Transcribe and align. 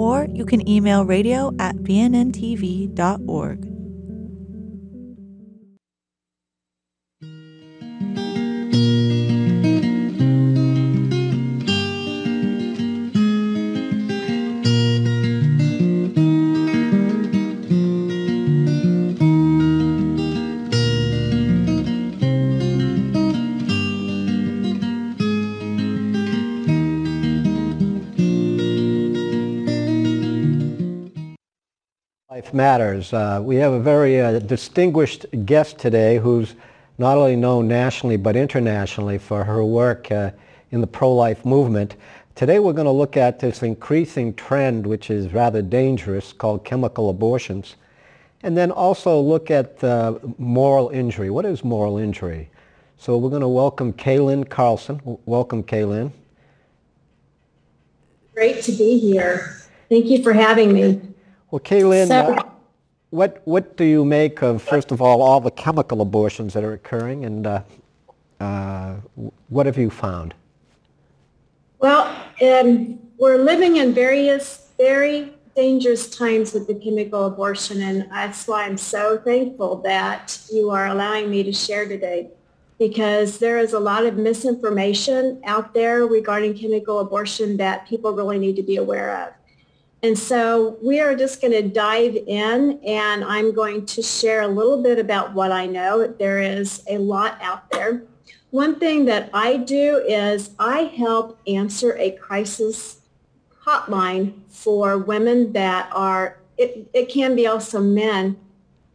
or 0.00 0.26
you 0.32 0.46
can 0.46 0.66
email 0.66 1.04
radio 1.04 1.52
at 1.58 1.76
bnntv.org. 1.76 3.69
Matters. 32.52 33.12
Uh, 33.12 33.40
we 33.42 33.56
have 33.56 33.72
a 33.72 33.80
very 33.80 34.20
uh, 34.20 34.38
distinguished 34.38 35.26
guest 35.44 35.78
today 35.78 36.18
who's 36.18 36.54
not 36.98 37.16
only 37.16 37.36
known 37.36 37.68
nationally 37.68 38.16
but 38.16 38.36
internationally 38.36 39.18
for 39.18 39.44
her 39.44 39.64
work 39.64 40.10
uh, 40.10 40.30
in 40.70 40.80
the 40.80 40.86
pro-life 40.86 41.44
movement. 41.44 41.96
Today 42.34 42.58
we're 42.58 42.72
going 42.72 42.86
to 42.86 42.90
look 42.90 43.16
at 43.16 43.38
this 43.38 43.62
increasing 43.62 44.34
trend, 44.34 44.86
which 44.86 45.10
is 45.10 45.32
rather 45.32 45.62
dangerous, 45.62 46.32
called 46.32 46.64
chemical 46.64 47.10
abortions. 47.10 47.76
And 48.42 48.56
then 48.56 48.70
also 48.70 49.20
look 49.20 49.50
at 49.50 49.78
the 49.78 50.20
moral 50.38 50.88
injury. 50.90 51.30
What 51.30 51.44
is 51.44 51.62
moral 51.62 51.98
injury? 51.98 52.48
So 52.96 53.18
we're 53.18 53.30
going 53.30 53.42
to 53.42 53.48
welcome 53.48 53.92
Kaylin 53.92 54.48
Carlson. 54.48 55.00
Welcome, 55.26 55.62
Kaylin. 55.62 56.12
Great 58.34 58.62
to 58.62 58.72
be 58.72 58.98
here. 58.98 59.56
Thank 59.88 60.06
you 60.06 60.22
for 60.22 60.32
having 60.32 60.72
me. 60.72 61.00
Well, 61.50 61.60
Kaylin, 61.60 62.08
so, 62.08 62.34
uh, 62.34 62.42
what 63.10 63.42
what 63.44 63.76
do 63.76 63.84
you 63.84 64.04
make 64.04 64.42
of 64.42 64.62
first 64.62 64.92
of 64.92 65.02
all 65.02 65.20
all 65.20 65.40
the 65.40 65.50
chemical 65.50 66.00
abortions 66.00 66.54
that 66.54 66.62
are 66.62 66.72
occurring, 66.72 67.24
and 67.24 67.46
uh, 67.46 67.62
uh, 68.38 68.94
what 69.48 69.66
have 69.66 69.76
you 69.76 69.90
found? 69.90 70.34
Well, 71.80 72.14
um, 72.42 72.98
we're 73.18 73.38
living 73.38 73.76
in 73.76 73.92
various 73.92 74.70
very 74.78 75.32
dangerous 75.56 76.08
times 76.08 76.54
with 76.54 76.68
the 76.68 76.74
chemical 76.74 77.26
abortion, 77.26 77.82
and 77.82 78.08
that's 78.10 78.46
why 78.46 78.66
I'm 78.66 78.78
so 78.78 79.18
thankful 79.18 79.76
that 79.82 80.38
you 80.52 80.70
are 80.70 80.86
allowing 80.86 81.30
me 81.30 81.42
to 81.42 81.52
share 81.52 81.88
today 81.88 82.28
because 82.78 83.38
there 83.38 83.58
is 83.58 83.72
a 83.72 83.78
lot 83.78 84.06
of 84.06 84.16
misinformation 84.16 85.42
out 85.44 85.74
there 85.74 86.06
regarding 86.06 86.56
chemical 86.56 87.00
abortion 87.00 87.56
that 87.58 87.86
people 87.88 88.12
really 88.12 88.38
need 88.38 88.56
to 88.56 88.62
be 88.62 88.76
aware 88.76 89.26
of. 89.26 89.34
And 90.02 90.18
so 90.18 90.78
we 90.82 91.00
are 91.00 91.14
just 91.14 91.42
going 91.42 91.52
to 91.52 91.68
dive 91.68 92.16
in 92.26 92.80
and 92.86 93.22
I'm 93.22 93.54
going 93.54 93.84
to 93.86 94.02
share 94.02 94.42
a 94.42 94.48
little 94.48 94.82
bit 94.82 94.98
about 94.98 95.34
what 95.34 95.52
I 95.52 95.66
know. 95.66 96.06
There 96.06 96.40
is 96.40 96.82
a 96.88 96.96
lot 96.96 97.38
out 97.42 97.70
there. 97.70 98.02
One 98.50 98.80
thing 98.80 99.04
that 99.04 99.30
I 99.34 99.58
do 99.58 99.98
is 99.98 100.50
I 100.58 100.84
help 100.84 101.38
answer 101.46 101.96
a 101.98 102.12
crisis 102.12 103.00
hotline 103.62 104.32
for 104.48 104.98
women 104.98 105.52
that 105.52 105.90
are, 105.92 106.38
it, 106.56 106.88
it 106.94 107.10
can 107.10 107.36
be 107.36 107.46
also 107.46 107.80
men 107.80 108.38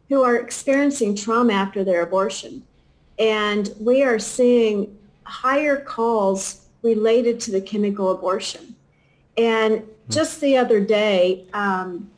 who 0.08 0.22
are 0.22 0.36
experiencing 0.36 1.14
trauma 1.14 1.52
after 1.52 1.84
their 1.84 2.02
abortion. 2.02 2.64
And 3.18 3.72
we 3.80 4.02
are 4.02 4.18
seeing 4.18 4.96
higher 5.22 5.76
calls 5.76 6.66
related 6.82 7.40
to 7.40 7.52
the 7.52 7.60
chemical 7.60 8.10
abortion. 8.10 8.74
And 9.36 9.82
just 10.08 10.40
the 10.40 10.56
other 10.56 10.80
day, 10.80 11.46
um, 11.52 12.10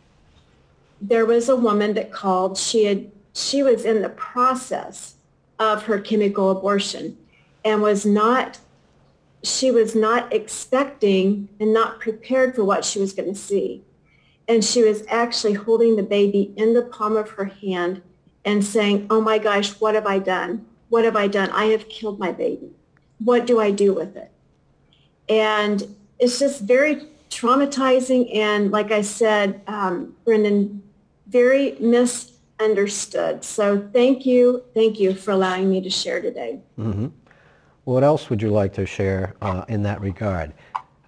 there 1.00 1.26
was 1.26 1.48
a 1.48 1.56
woman 1.56 1.94
that 1.94 2.12
called. 2.12 2.58
She 2.58 2.84
had 2.84 3.10
she 3.32 3.62
was 3.62 3.84
in 3.84 4.02
the 4.02 4.08
process 4.10 5.14
of 5.58 5.84
her 5.84 5.98
chemical 5.98 6.50
abortion 6.50 7.16
and 7.64 7.82
was 7.82 8.04
not 8.04 8.58
she 9.42 9.70
was 9.70 9.94
not 9.94 10.32
expecting 10.32 11.48
and 11.60 11.72
not 11.72 12.00
prepared 12.00 12.54
for 12.54 12.64
what 12.64 12.84
she 12.84 12.98
was 12.98 13.12
going 13.12 13.28
to 13.28 13.38
see. 13.38 13.84
And 14.48 14.64
she 14.64 14.82
was 14.82 15.04
actually 15.08 15.52
holding 15.52 15.94
the 15.96 16.02
baby 16.02 16.52
in 16.56 16.74
the 16.74 16.82
palm 16.82 17.16
of 17.16 17.30
her 17.30 17.44
hand 17.44 18.02
and 18.44 18.64
saying, 18.64 19.06
oh 19.10 19.20
my 19.20 19.38
gosh, 19.38 19.78
what 19.80 19.94
have 19.94 20.06
I 20.06 20.18
done? 20.18 20.66
What 20.88 21.04
have 21.04 21.16
I 21.16 21.28
done? 21.28 21.50
I 21.50 21.66
have 21.66 21.88
killed 21.88 22.18
my 22.18 22.32
baby. 22.32 22.70
What 23.18 23.46
do 23.46 23.60
I 23.60 23.70
do 23.70 23.94
with 23.94 24.16
it? 24.16 24.32
And 25.28 25.94
it's 26.18 26.38
just 26.38 26.62
very 26.62 27.02
traumatizing 27.30 28.34
and, 28.34 28.70
like 28.70 28.90
I 28.90 29.02
said, 29.02 29.60
um, 29.66 30.14
Brendan, 30.24 30.82
very 31.28 31.76
misunderstood. 31.80 33.44
So 33.44 33.88
thank 33.92 34.26
you, 34.26 34.62
thank 34.74 34.98
you 34.98 35.14
for 35.14 35.32
allowing 35.32 35.70
me 35.70 35.80
to 35.82 35.90
share 35.90 36.20
today. 36.20 36.60
Mm-hmm. 36.78 37.08
What 37.84 38.04
else 38.04 38.28
would 38.28 38.42
you 38.42 38.50
like 38.50 38.74
to 38.74 38.86
share 38.86 39.34
uh, 39.40 39.64
in 39.68 39.82
that 39.84 40.00
regard? 40.00 40.52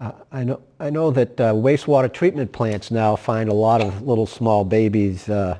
Uh, 0.01 0.13
I 0.33 0.45
know 0.45 0.63
I 0.79 0.89
know 0.89 1.11
that 1.11 1.39
uh, 1.39 1.53
wastewater 1.53 2.11
treatment 2.11 2.53
plants 2.53 2.91
now 2.91 3.17
find 3.17 3.51
a 3.51 3.55
lot 3.55 3.83
of 3.83 4.01
little 4.01 4.27
small 4.27 4.65
babies 4.65 5.29
uh, 5.29 5.59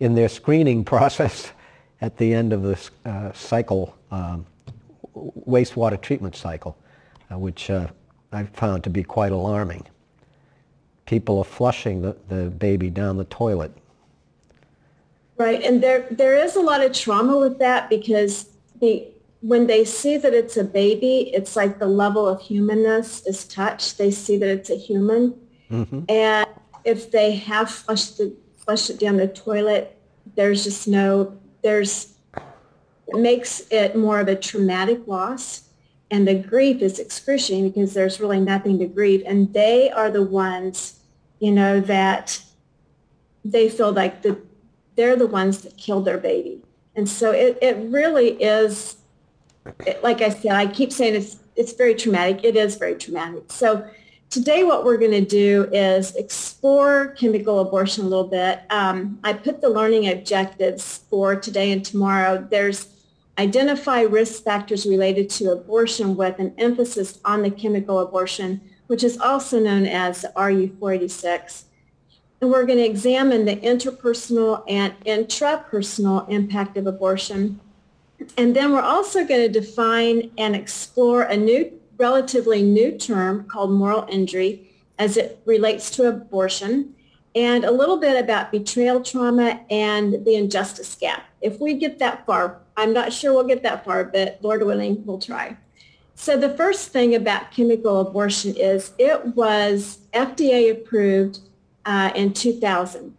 in 0.00 0.14
their 0.14 0.30
screening 0.30 0.82
process 0.92 1.52
at 2.00 2.16
the 2.16 2.32
end 2.32 2.54
of 2.54 2.62
the 2.62 2.90
uh, 3.04 3.32
cycle, 3.32 3.94
um, 4.10 4.46
wastewater 5.14 6.00
treatment 6.00 6.36
cycle, 6.36 6.76
uh, 7.30 7.38
which 7.38 7.70
I 8.32 8.44
found 8.44 8.84
to 8.84 8.90
be 8.90 9.02
quite 9.02 9.32
alarming. 9.32 9.86
People 11.06 11.38
are 11.38 11.44
flushing 11.44 12.02
the, 12.02 12.16
the 12.28 12.50
baby 12.50 12.90
down 12.90 13.16
the 13.16 13.24
toilet. 13.24 13.72
Right, 15.38 15.62
and 15.62 15.82
there 15.82 16.06
there 16.10 16.34
is 16.34 16.56
a 16.56 16.60
lot 16.60 16.82
of 16.82 16.92
trauma 16.92 17.38
with 17.38 17.58
that 17.58 17.90
because 17.90 18.48
the 18.80 19.06
when 19.42 19.66
they 19.66 19.84
see 19.84 20.16
that 20.16 20.32
it's 20.32 20.56
a 20.56 20.64
baby, 20.64 21.30
it's 21.34 21.56
like 21.56 21.78
the 21.78 21.86
level 21.86 22.26
of 22.26 22.40
humanness 22.40 23.24
is 23.26 23.46
touched. 23.46 23.98
They 23.98 24.10
see 24.10 24.38
that 24.38 24.48
it's 24.48 24.70
a 24.70 24.76
human, 24.76 25.34
mm-hmm. 25.70 26.00
and 26.08 26.48
if 26.84 27.10
they 27.10 27.32
have 27.32 27.70
flushed 27.70 28.16
the 28.16 28.34
flushed 28.56 28.88
it 28.88 28.98
down 28.98 29.18
the 29.18 29.28
toilet, 29.28 29.98
there's 30.36 30.64
just 30.64 30.88
no 30.88 31.36
there's 31.62 32.14
it 33.08 33.18
makes 33.18 33.62
it 33.70 33.94
more 33.94 34.20
of 34.20 34.28
a 34.28 34.36
traumatic 34.36 35.06
loss 35.06 35.65
and 36.10 36.26
the 36.26 36.34
grief 36.34 36.82
is 36.82 36.98
excruciating 36.98 37.70
because 37.70 37.94
there's 37.94 38.20
really 38.20 38.40
nothing 38.40 38.78
to 38.78 38.86
grieve. 38.86 39.22
And 39.26 39.52
they 39.52 39.90
are 39.90 40.10
the 40.10 40.22
ones 40.22 41.00
you 41.38 41.52
know 41.52 41.80
that 41.80 42.40
they 43.44 43.68
feel 43.68 43.92
like 43.92 44.22
the, 44.22 44.40
they're 44.96 45.16
the 45.16 45.26
ones 45.26 45.62
that 45.62 45.76
killed 45.76 46.04
their 46.04 46.18
baby. 46.18 46.62
And 46.94 47.08
so 47.08 47.30
it, 47.32 47.58
it 47.60 47.76
really 47.90 48.30
is 48.42 48.96
it, 49.84 50.00
like 50.02 50.22
i 50.22 50.28
said 50.28 50.52
i 50.52 50.64
keep 50.64 50.92
saying 50.92 51.16
it's 51.16 51.38
it's 51.56 51.72
very 51.72 51.94
traumatic. 51.94 52.44
It 52.44 52.54
is 52.54 52.76
very 52.76 52.94
traumatic. 52.94 53.50
So 53.50 53.88
today 54.28 54.62
what 54.62 54.84
we're 54.84 54.98
going 54.98 55.12
to 55.12 55.24
do 55.24 55.68
is 55.72 56.14
explore 56.16 57.08
chemical 57.18 57.60
abortion 57.60 58.04
a 58.04 58.08
little 58.08 58.28
bit. 58.28 58.60
Um, 58.70 59.18
i 59.24 59.32
put 59.32 59.60
the 59.60 59.68
learning 59.68 60.08
objectives 60.08 60.98
for 61.10 61.34
today 61.34 61.72
and 61.72 61.84
tomorrow. 61.84 62.46
There's 62.48 62.84
identify 63.38 64.02
risk 64.02 64.42
factors 64.42 64.86
related 64.86 65.28
to 65.28 65.52
abortion 65.52 66.16
with 66.16 66.38
an 66.38 66.54
emphasis 66.58 67.18
on 67.24 67.42
the 67.42 67.50
chemical 67.50 67.98
abortion, 68.00 68.60
which 68.86 69.04
is 69.04 69.18
also 69.18 69.60
known 69.60 69.86
as 69.86 70.24
RU486. 70.36 71.64
And 72.40 72.50
we're 72.50 72.66
going 72.66 72.78
to 72.78 72.84
examine 72.84 73.44
the 73.44 73.56
interpersonal 73.56 74.62
and 74.68 74.98
intrapersonal 75.04 76.28
impact 76.28 76.76
of 76.76 76.86
abortion. 76.86 77.60
And 78.36 78.56
then 78.56 78.72
we're 78.72 78.80
also 78.80 79.26
going 79.26 79.40
to 79.40 79.60
define 79.60 80.30
and 80.38 80.56
explore 80.56 81.22
a 81.22 81.36
new, 81.36 81.72
relatively 81.98 82.62
new 82.62 82.96
term 82.96 83.44
called 83.44 83.70
moral 83.70 84.06
injury 84.10 84.70
as 84.98 85.16
it 85.16 85.40
relates 85.44 85.90
to 85.90 86.08
abortion 86.08 86.94
and 87.36 87.64
a 87.64 87.70
little 87.70 87.98
bit 87.98 88.18
about 88.18 88.50
betrayal 88.50 89.02
trauma 89.02 89.60
and 89.68 90.24
the 90.24 90.34
injustice 90.34 90.94
gap. 90.94 91.22
If 91.42 91.60
we 91.60 91.74
get 91.74 91.98
that 91.98 92.24
far, 92.24 92.60
I'm 92.78 92.94
not 92.94 93.12
sure 93.12 93.34
we'll 93.34 93.46
get 93.46 93.62
that 93.62 93.84
far, 93.84 94.04
but 94.04 94.38
Lord 94.40 94.64
willing, 94.64 95.04
we'll 95.04 95.18
try. 95.18 95.54
So 96.14 96.38
the 96.38 96.56
first 96.56 96.88
thing 96.88 97.14
about 97.14 97.50
chemical 97.50 98.00
abortion 98.00 98.56
is 98.56 98.92
it 98.98 99.36
was 99.36 99.98
FDA 100.14 100.72
approved 100.72 101.40
uh, 101.84 102.10
in 102.14 102.32
2000. 102.32 103.14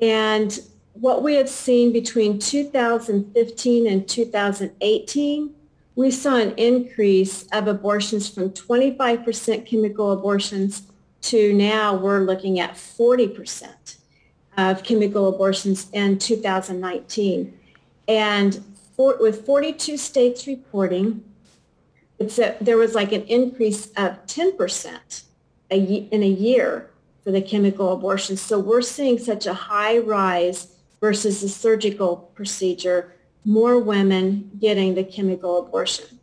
And 0.00 0.60
what 0.92 1.24
we 1.24 1.34
have 1.34 1.48
seen 1.48 1.92
between 1.92 2.38
2015 2.38 3.86
and 3.88 4.08
2018, 4.08 5.54
we 5.96 6.10
saw 6.12 6.36
an 6.36 6.54
increase 6.56 7.42
of 7.52 7.66
abortions 7.66 8.28
from 8.28 8.50
25% 8.50 9.66
chemical 9.66 10.12
abortions 10.12 10.82
to 11.22 11.52
now 11.52 11.94
we're 11.94 12.20
looking 12.20 12.60
at 12.60 12.74
40% 12.74 13.96
of 14.56 14.82
chemical 14.82 15.28
abortions 15.28 15.88
in 15.92 16.18
2019. 16.18 17.58
And 18.08 18.64
for, 18.96 19.16
with 19.18 19.46
42 19.46 19.96
states 19.96 20.46
reporting, 20.46 21.24
a, 22.20 22.56
there 22.60 22.76
was 22.76 22.94
like 22.94 23.12
an 23.12 23.22
increase 23.22 23.86
of 23.96 24.24
10% 24.26 25.22
a, 25.70 25.78
in 25.78 26.22
a 26.22 26.28
year 26.28 26.90
for 27.24 27.30
the 27.30 27.42
chemical 27.42 27.92
abortions. 27.92 28.40
So 28.40 28.58
we're 28.58 28.82
seeing 28.82 29.18
such 29.18 29.46
a 29.46 29.54
high 29.54 29.98
rise 29.98 30.74
versus 31.00 31.40
the 31.40 31.48
surgical 31.48 32.30
procedure, 32.34 33.14
more 33.44 33.78
women 33.78 34.50
getting 34.60 34.94
the 34.94 35.04
chemical 35.04 35.58
abortion. 35.58 36.18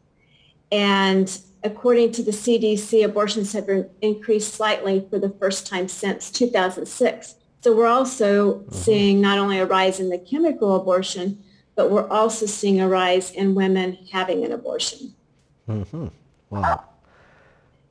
And 0.72 1.40
according 1.64 2.12
to 2.14 2.24
the 2.24 2.32
CDC, 2.32 3.04
abortions 3.04 3.54
have 3.54 3.70
increased 4.02 4.54
slightly 4.54 5.06
for 5.10 5.20
the 5.20 5.30
first 5.30 5.68
time 5.68 5.88
since 5.88 6.32
2006. 6.32 7.36
So 7.62 7.76
we're 7.76 7.88
also 7.88 8.54
mm-hmm. 8.54 8.74
seeing 8.74 9.22
not 9.22 9.38
only 9.38 9.60
a 9.60 9.66
rise 9.66 10.00
in 10.00 10.10
the 10.10 10.18
chemical 10.18 10.76
abortion, 10.76 11.44
but 11.76 11.92
we're 11.92 12.08
also 12.10 12.46
seeing 12.46 12.82
a 12.82 12.88
rise 12.88 13.32
in 13.32 13.56
women 13.56 13.98
having 14.12 14.44
an 14.44 14.52
abortion. 14.52 15.14
Mm-hmm. 15.68 16.08
Wow. 16.50 16.84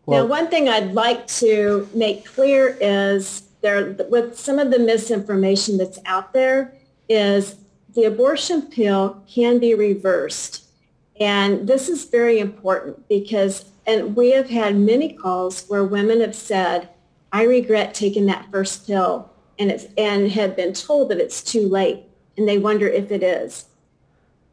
Well, 0.07 0.25
now, 0.25 0.31
one 0.31 0.49
thing 0.49 0.69
I'd 0.69 0.95
like 0.95 1.27
to 1.27 1.89
make 1.95 2.25
clear 2.25 2.79
is 2.81 3.43
there, 3.61 3.93
with 4.09 4.39
some 4.39 4.59
of 4.59 4.71
the 4.71 4.79
misinformation 4.79 5.77
that's 5.77 5.99
out 6.07 6.33
there, 6.33 6.73
is 7.09 7.57
the 7.95 8.05
abortion 8.05 8.63
pill 8.63 9.23
can 9.29 9.59
be 9.59 9.75
reversed. 9.75 10.65
And 11.21 11.67
this 11.67 11.89
is 11.89 12.05
very 12.05 12.39
important 12.39 13.09
because, 13.09 13.73
and 13.87 14.15
we 14.15 14.31
have 14.33 14.49
had 14.49 14.77
many 14.77 15.13
calls 15.13 15.67
where 15.67 15.85
women 15.85 16.21
have 16.21 16.35
said, 16.35 16.89
I 17.33 17.45
regret 17.45 17.95
taking 17.95 18.27
that 18.27 18.51
first 18.51 18.87
pill 18.87 19.31
and 19.59 19.71
it's, 19.71 19.87
and 19.97 20.31
have 20.33 20.57
been 20.57 20.73
told 20.73 21.11
that 21.11 21.19
it's 21.19 21.43
too 21.43 21.69
late 21.69 22.05
and 22.37 22.49
they 22.49 22.59
wonder 22.59 22.87
if 22.87 23.11
it 23.11 23.23
is. 23.23 23.67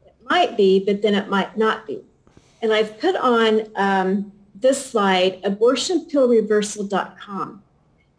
It 0.06 0.16
might 0.30 0.58
be, 0.58 0.84
but 0.84 1.02
then 1.02 1.14
it 1.14 1.30
might 1.30 1.58
not 1.58 1.86
be. 1.86 2.02
And 2.62 2.74
I've 2.74 3.00
put 3.00 3.16
on 3.16 3.68
um, 3.76 4.32
this 4.56 4.84
slide, 4.84 5.42
abortionpillreversal.com. 5.44 7.62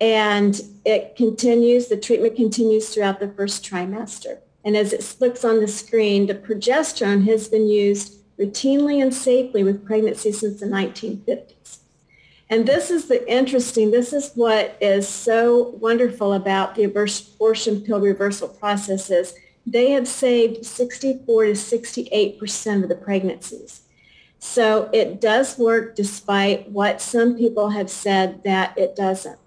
And 0.00 0.60
it 0.84 1.16
continues, 1.16 1.88
the 1.88 1.96
treatment 1.96 2.36
continues 2.36 2.92
throughout 2.92 3.20
the 3.20 3.28
first 3.28 3.64
trimester. 3.64 4.38
And 4.64 4.76
as 4.76 4.92
it 4.92 5.16
looks 5.20 5.44
on 5.44 5.60
the 5.60 5.68
screen, 5.68 6.26
the 6.26 6.34
progesterone 6.34 7.24
has 7.26 7.48
been 7.48 7.68
used 7.68 8.18
routinely 8.38 9.02
and 9.02 9.14
safely 9.14 9.62
with 9.62 9.84
pregnancy 9.84 10.32
since 10.32 10.60
the 10.60 10.66
1950s. 10.66 11.78
And 12.50 12.66
this 12.66 12.90
is 12.90 13.06
the 13.06 13.26
interesting, 13.30 13.90
this 13.90 14.12
is 14.12 14.32
what 14.34 14.76
is 14.80 15.08
so 15.08 15.74
wonderful 15.80 16.34
about 16.34 16.74
the 16.74 16.84
abortion 16.84 17.80
pill 17.80 18.00
reversal 18.00 18.48
processes. 18.48 19.34
They 19.66 19.92
have 19.92 20.06
saved 20.06 20.66
64 20.66 21.44
to 21.46 21.52
68% 21.52 22.82
of 22.82 22.88
the 22.88 22.96
pregnancies. 22.96 23.82
So 24.38 24.90
it 24.92 25.22
does 25.22 25.56
work 25.56 25.96
despite 25.96 26.70
what 26.70 27.00
some 27.00 27.36
people 27.36 27.70
have 27.70 27.88
said 27.88 28.44
that 28.44 28.76
it 28.76 28.94
doesn't. 28.94 29.38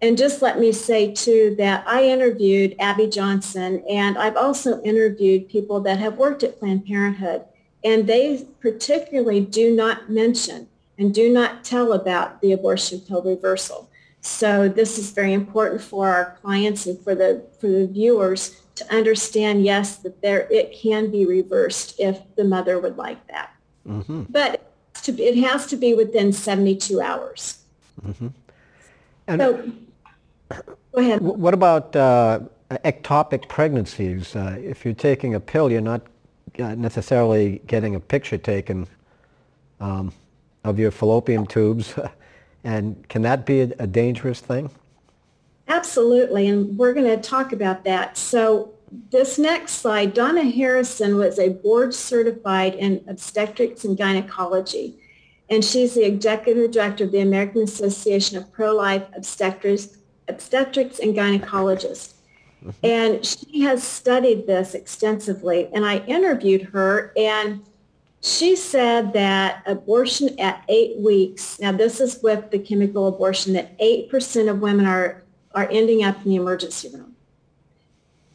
And 0.00 0.16
just 0.16 0.40
let 0.40 0.58
me 0.58 0.72
say 0.72 1.12
too 1.12 1.54
that 1.58 1.86
I 1.86 2.04
interviewed 2.04 2.74
Abby 2.78 3.06
Johnson 3.06 3.82
and 3.88 4.16
I've 4.16 4.36
also 4.36 4.82
interviewed 4.82 5.48
people 5.48 5.80
that 5.80 5.98
have 5.98 6.16
worked 6.16 6.42
at 6.42 6.58
Planned 6.58 6.86
Parenthood 6.86 7.44
and 7.84 8.06
they 8.06 8.46
particularly 8.60 9.40
do 9.40 9.74
not 9.74 10.10
mention 10.10 10.68
and 10.98 11.14
do 11.14 11.32
not 11.32 11.64
tell 11.64 11.92
about 11.92 12.40
the 12.40 12.52
abortion 12.52 13.00
pill 13.00 13.22
reversal. 13.22 13.90
So 14.20 14.68
this 14.68 14.98
is 14.98 15.10
very 15.10 15.32
important 15.32 15.80
for 15.80 16.08
our 16.08 16.38
clients 16.42 16.86
and 16.86 16.98
for 17.00 17.14
the 17.14 17.44
for 17.60 17.68
the 17.68 17.86
viewers 17.86 18.60
to 18.76 18.94
understand, 18.94 19.64
yes, 19.64 19.96
that 19.96 20.20
there 20.20 20.48
it 20.50 20.76
can 20.76 21.10
be 21.10 21.26
reversed 21.26 21.98
if 21.98 22.20
the 22.36 22.44
mother 22.44 22.78
would 22.78 22.96
like 22.96 23.26
that. 23.28 23.50
Mm-hmm. 23.86 24.24
But 24.28 24.72
to, 25.02 25.12
it 25.20 25.36
has 25.38 25.66
to 25.68 25.76
be 25.76 25.94
within 25.94 26.32
72 26.32 27.00
hours. 27.00 27.60
Mm-hmm. 28.04 28.28
And 29.28 29.40
so, 29.40 29.72
go 30.92 31.00
ahead. 31.00 31.20
What 31.20 31.54
about 31.54 31.96
uh, 31.96 32.40
ectopic 32.70 33.48
pregnancies? 33.48 34.36
Uh, 34.36 34.56
if 34.60 34.84
you're 34.84 34.94
taking 34.94 35.34
a 35.34 35.40
pill, 35.40 35.70
you're 35.70 35.80
not 35.80 36.02
uh, 36.58 36.74
necessarily 36.74 37.60
getting 37.66 37.94
a 37.94 38.00
picture 38.00 38.38
taken. 38.38 38.86
Um, 39.80 40.12
of 40.66 40.78
your 40.78 40.90
fallopian 40.90 41.46
tubes. 41.46 41.94
and 42.64 43.08
can 43.08 43.22
that 43.22 43.46
be 43.46 43.60
a, 43.60 43.72
a 43.78 43.86
dangerous 43.86 44.40
thing? 44.40 44.70
Absolutely, 45.68 46.48
and 46.48 46.76
we're 46.76 46.92
going 46.92 47.06
to 47.06 47.16
talk 47.16 47.52
about 47.52 47.84
that. 47.84 48.16
So 48.16 48.74
this 49.10 49.38
next 49.38 49.74
slide, 49.74 50.14
Donna 50.14 50.44
Harrison 50.44 51.16
was 51.16 51.38
a 51.38 51.48
board 51.48 51.94
certified 51.94 52.74
in 52.74 53.04
obstetrics 53.08 53.84
and 53.84 53.96
gynecology, 53.96 54.98
and 55.48 55.64
she's 55.64 55.94
the 55.94 56.04
executive 56.04 56.70
director 56.70 57.04
of 57.04 57.12
the 57.12 57.20
American 57.20 57.62
Association 57.62 58.36
of 58.36 58.52
Pro-Life 58.52 59.06
Obstetrics, 59.16 59.98
Obstetrics 60.28 60.98
and 60.98 61.14
Gynecologists. 61.14 62.14
Mm-hmm. 62.64 62.86
And 62.86 63.24
she 63.24 63.60
has 63.60 63.82
studied 63.82 64.46
this 64.46 64.74
extensively, 64.74 65.68
and 65.72 65.84
I 65.84 65.98
interviewed 65.98 66.62
her, 66.62 67.12
and 67.16 67.62
she 68.26 68.56
said 68.56 69.12
that 69.12 69.62
abortion 69.66 70.38
at 70.40 70.64
eight 70.68 70.98
weeks, 70.98 71.60
now 71.60 71.70
this 71.70 72.00
is 72.00 72.20
with 72.24 72.50
the 72.50 72.58
chemical 72.58 73.06
abortion, 73.06 73.52
that 73.52 73.78
8% 73.78 74.50
of 74.50 74.60
women 74.60 74.84
are, 74.84 75.22
are 75.54 75.68
ending 75.70 76.02
up 76.02 76.16
in 76.24 76.30
the 76.30 76.36
emergency 76.36 76.88
room. 76.88 77.14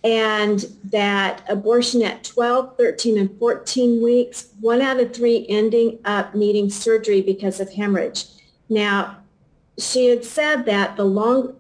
And 0.05 0.65
that 0.86 1.43
abortion 1.50 2.03
at 2.03 2.24
12, 2.24 2.77
13, 2.77 3.17
and 3.17 3.38
14 3.38 4.01
weeks, 4.01 4.48
one 4.62 4.81
out 4.81 5.01
of 5.01 5.13
three 5.13 5.45
ending 5.50 6.00
up 6.05 6.33
needing 6.36 6.69
surgery 6.69 7.21
because 7.21 7.60
of 7.60 7.74
hemorrhage. 7.74 8.27
Now, 8.69 9.17
she 9.77 10.07
had 10.07 10.24
said 10.24 10.65
that 10.67 10.95
the, 10.95 11.03
long, 11.03 11.57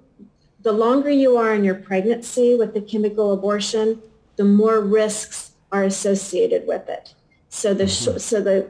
the 0.61 0.71
longer 0.71 1.09
you 1.09 1.35
are 1.35 1.53
in 1.53 1.65
your 1.65 1.75
pregnancy 1.75 2.55
with 2.55 2.73
the 2.73 2.81
chemical 2.81 3.33
abortion, 3.33 4.01
the 4.37 4.45
more 4.45 4.79
risks 4.79 5.51
are 5.73 5.83
associated 5.83 6.65
with 6.65 6.87
it. 6.87 7.13
So 7.53 7.73
the 7.73 7.83
mm-hmm. 7.83 8.17
so 8.17 8.41
the 8.41 8.69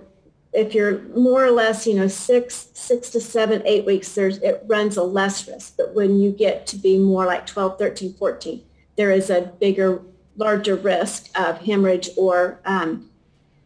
if 0.53 0.73
you're 0.73 1.01
more 1.15 1.45
or 1.45 1.51
less, 1.51 1.85
you 1.85 1.93
know, 1.93 2.07
six 2.07 2.69
six 2.73 3.11
to 3.11 3.21
seven, 3.21 3.61
eight 3.63 3.85
weeks, 3.85 4.13
there's 4.15 4.39
it 4.39 4.63
runs 4.67 4.97
a 4.97 5.03
less 5.03 5.47
risk. 5.47 5.77
But 5.77 5.93
when 5.93 6.19
you 6.19 6.31
get 6.31 6.65
to 6.67 6.77
be 6.77 6.97
more 6.97 7.25
like 7.25 7.45
12, 7.45 7.77
13, 7.77 8.15
14, 8.15 8.63
there 8.97 9.11
is 9.11 9.29
a 9.29 9.53
bigger, 9.59 10.01
larger 10.35 10.75
risk 10.75 11.29
of 11.39 11.59
hemorrhage 11.59 12.09
or 12.17 12.59
um, 12.65 13.09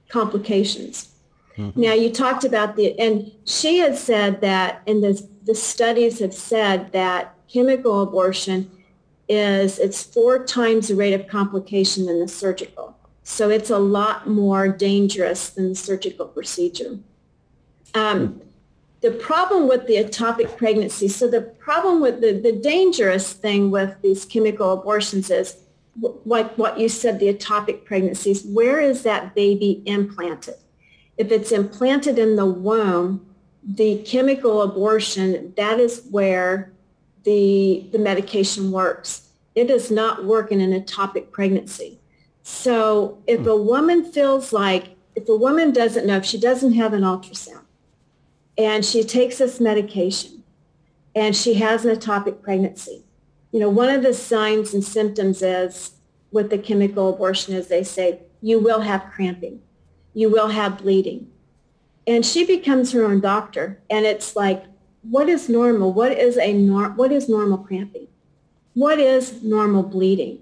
complications. 0.10 1.15
Mm-hmm. 1.57 1.81
Now 1.81 1.93
you 1.93 2.12
talked 2.12 2.43
about 2.43 2.75
the, 2.75 3.00
and 3.00 3.31
she 3.45 3.77
had 3.77 3.98
said 3.98 4.41
that, 4.41 4.81
and 4.86 5.01
the, 5.01 5.25
the 5.45 5.55
studies 5.55 6.19
have 6.19 6.34
said 6.34 6.91
that 6.91 7.36
chemical 7.51 8.01
abortion 8.01 8.69
is, 9.29 9.79
it's 9.79 10.03
four 10.03 10.43
times 10.43 10.89
the 10.89 10.95
rate 10.95 11.13
of 11.13 11.27
complication 11.27 12.05
than 12.05 12.19
the 12.19 12.27
surgical. 12.27 12.94
So 13.27 13.50
it's 13.50 13.72
a 13.72 13.79
lot 13.79 14.27
more 14.27 14.67
dangerous 14.67 15.50
than 15.50 15.70
the 15.70 15.75
surgical 15.75 16.27
procedure. 16.27 17.00
Um, 17.96 18.39
the 19.01 19.10
problem 19.10 19.67
with 19.67 19.88
the 19.88 19.96
ectopic 19.96 20.55
pregnancy, 20.55 21.08
so 21.08 21.27
the 21.27 21.41
problem 21.41 22.01
with 22.01 22.22
the, 22.22 22.34
the 22.34 22.51
dangerous 22.51 23.34
thing 23.34 23.72
with 23.72 24.00
these 24.03 24.25
chemical 24.25 24.72
abortions 24.74 25.32
is 25.32 25.58
like 26.24 26.55
what 26.55 26.79
you 26.79 26.88
said, 26.88 27.20
the 27.20 27.34
ectopic 27.34 27.84
pregnancies, 27.84 28.44
where 28.46 28.79
is 28.79 29.01
that 29.03 29.34
baby 29.34 29.82
implanted? 29.88 30.55
If 31.17 31.32
it's 31.32 31.51
implanted 31.51 32.20
in 32.20 32.36
the 32.36 32.46
womb, 32.46 33.25
the 33.63 34.03
chemical 34.03 34.62
abortion, 34.62 35.51
that 35.58 35.79
is 35.79 36.05
where 36.12 36.72
the, 37.24 37.88
the 37.91 37.98
medication 37.98 38.72
works. 38.72 39.29
It 39.55 39.65
does 39.65 39.89
not 39.89 40.25
work 40.25 40.51
in 40.51 40.62
an 40.62 40.79
ectopic 40.79 41.32
pregnancy. 41.32 41.98
So 42.47 43.17
if 43.27 43.41
hmm. 43.41 43.47
a 43.47 43.57
woman 43.57 44.05
feels 44.05 44.53
like, 44.53 44.95
if 45.15 45.27
a 45.27 45.35
woman 45.35 45.71
doesn't 45.71 46.05
know, 46.05 46.17
if 46.17 46.25
she 46.25 46.39
doesn't 46.39 46.73
have 46.73 46.93
an 46.93 47.01
ultrasound 47.01 47.63
and 48.57 48.85
she 48.85 49.03
takes 49.03 49.39
this 49.39 49.59
medication 49.59 50.43
and 51.13 51.35
she 51.35 51.55
has 51.55 51.85
an 51.85 51.95
ectopic 51.95 52.41
pregnancy, 52.41 53.03
you 53.51 53.59
know, 53.59 53.69
one 53.69 53.89
of 53.89 54.03
the 54.03 54.13
signs 54.13 54.73
and 54.73 54.83
symptoms 54.83 55.41
is 55.41 55.91
with 56.31 56.49
the 56.49 56.57
chemical 56.57 57.09
abortion 57.09 57.53
is 57.53 57.67
they 57.67 57.83
say, 57.83 58.19
you 58.41 58.59
will 58.59 58.81
have 58.81 59.05
cramping 59.11 59.61
you 60.15 60.29
will 60.31 60.47
have 60.47 60.79
bleeding. 60.79 61.27
And 62.07 62.25
she 62.25 62.45
becomes 62.45 62.93
her 62.93 63.03
own 63.03 63.19
doctor. 63.19 63.81
And 63.89 64.05
it's 64.05 64.35
like, 64.35 64.63
what 65.03 65.29
is 65.29 65.49
normal? 65.49 65.93
What 65.93 66.13
is 66.13 66.37
a 66.37 66.53
nor- 66.53 66.91
what 66.91 67.11
is 67.11 67.29
normal 67.29 67.59
cramping? 67.59 68.07
What 68.73 68.99
is 68.99 69.43
normal 69.43 69.83
bleeding? 69.83 70.39